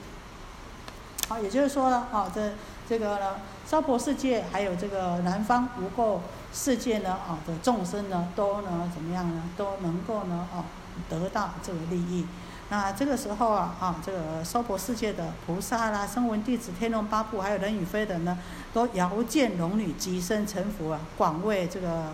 [1.27, 2.53] 好，也就是说呢，啊，这
[2.89, 3.35] 这个呢。
[3.67, 6.19] 娑婆世界还有这个南方无垢
[6.53, 9.43] 世界呢，啊的众生呢，都呢怎么样呢？
[9.57, 10.63] 都能够呢，啊
[11.09, 12.25] 得到这个利益。
[12.69, 18.39] 那这个时候啊，啊这个娑婆世界的菩萨啦、声闻弟子、天龙八部，还有人与非人呢，
[18.73, 22.13] 都遥见龙女即身成佛啊，广为这个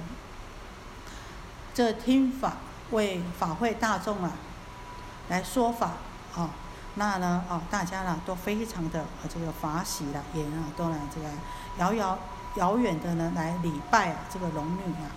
[1.72, 2.54] 这听法
[2.90, 4.32] 为法会大众啊
[5.30, 5.92] 来说法
[6.36, 6.50] 啊。
[6.96, 11.28] 那呢，哦，大家呢都非常的这个法喜了，也呢都来这个
[11.80, 12.20] 遥遥
[12.56, 15.10] 遥远的呢来礼拜啊这个龙女啊。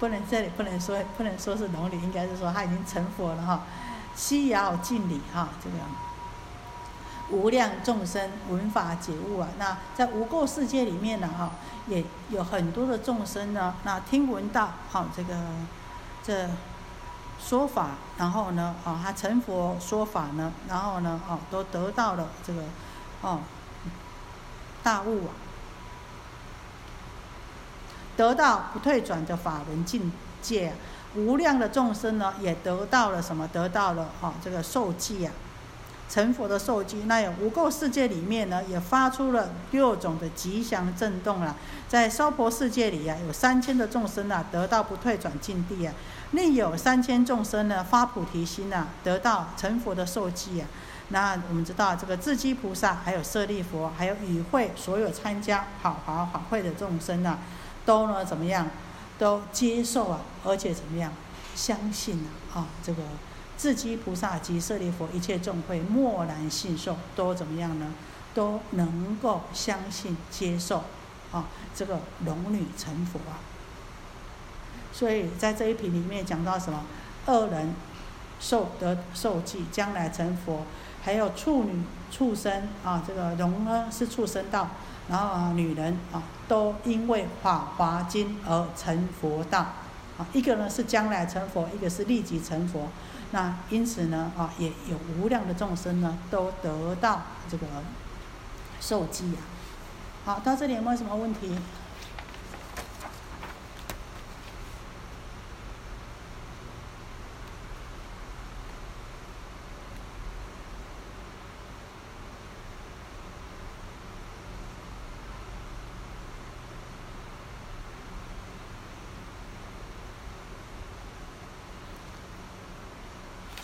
[0.00, 3.64] 不能这里不能说不能说是龙女，应该是说她已经成佛了哈。
[4.14, 9.48] 西遥敬礼哈，这个无量众生闻法解悟啊。
[9.58, 11.50] 那在无垢世界里面呢哈，
[11.86, 15.34] 也有很多的众生呢，那听闻到哈这个
[16.24, 16.48] 这。
[17.44, 22.62] 说法，然后呢，哦，他成佛说法呢，然后呢，哦，都得到了这个，
[23.20, 23.40] 哦，
[24.82, 25.34] 大悟啊，
[28.16, 30.72] 得到不退转的法轮境界，
[31.16, 33.48] 无量的众生呢，也得到了什么？
[33.48, 35.32] 得到了哦，这个受记啊。
[36.08, 41.56] 成佛的受记，那有无垢世界里面呢，也发出了六种的吉祥震动啊。
[41.88, 45.94] 在娑婆世界里啊，有三千的众生啊，得到不退转境地啊；
[46.32, 50.68] 另有三千众生呢，发菩提心啊，得到成佛的受记啊。
[51.08, 57.38] 那我们知道，这个智积菩萨，还有舍利佛，还有与会所有参加好华法会的众生啊，
[57.84, 58.68] 都呢怎么样？
[59.18, 61.12] 都接受啊，而且怎么样？
[61.54, 63.02] 相信啊，啊这个。
[63.54, 67.92] 自积菩萨及舍利佛一切众会默然信受，都怎么样呢？
[68.34, 70.82] 都能够相信接受，
[71.30, 73.38] 啊，这个龙女成佛啊。
[74.92, 76.84] 所以在这一品里面讲到什么？
[77.26, 77.72] 恶人
[78.40, 80.64] 受得受记，将来成佛；
[81.04, 84.70] 还有处女、畜生啊，这个龙呢是畜生道，
[85.08, 89.60] 然后啊女人啊都因为法华经而成佛道。
[90.18, 92.88] 啊，一个呢是将来成佛，一个是立即成佛。
[93.30, 97.66] 那因此呢，啊，也有无量的众生呢，都得到这个
[98.80, 99.40] 受记啊。
[100.24, 101.56] 好，到这里有没有什么问题？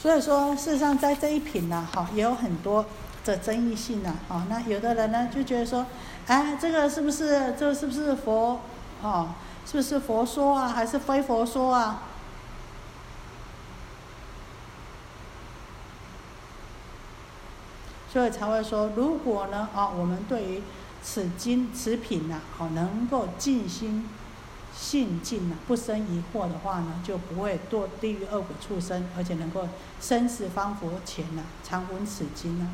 [0.08, 2.86] 所以说，事实上在这一品呢，哈，也有很多
[3.26, 5.84] 的争议性呢，啊，那有的人呢就觉得说，
[6.26, 8.58] 哎，这个是不是，这是不是佛，
[9.02, 9.34] 哦，
[9.66, 12.04] 是不是佛说啊，还是非佛说啊？
[18.10, 20.62] 所以才会说，如果呢，啊，我们对于
[21.02, 24.08] 此经此品呢，好，能够静心。
[24.80, 29.68] 信尽了，不生疑惑的话呢，就不会堕地狱恶鬼畜生，而且能够
[30.00, 32.70] 生死方佛前呢，常闻此经呢，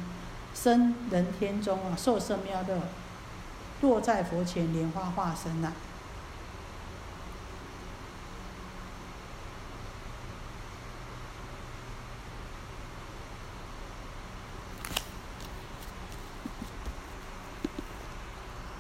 [0.55, 2.79] 生人天中啊，受生妙乐，
[3.81, 5.73] 落在佛前莲花化身呐。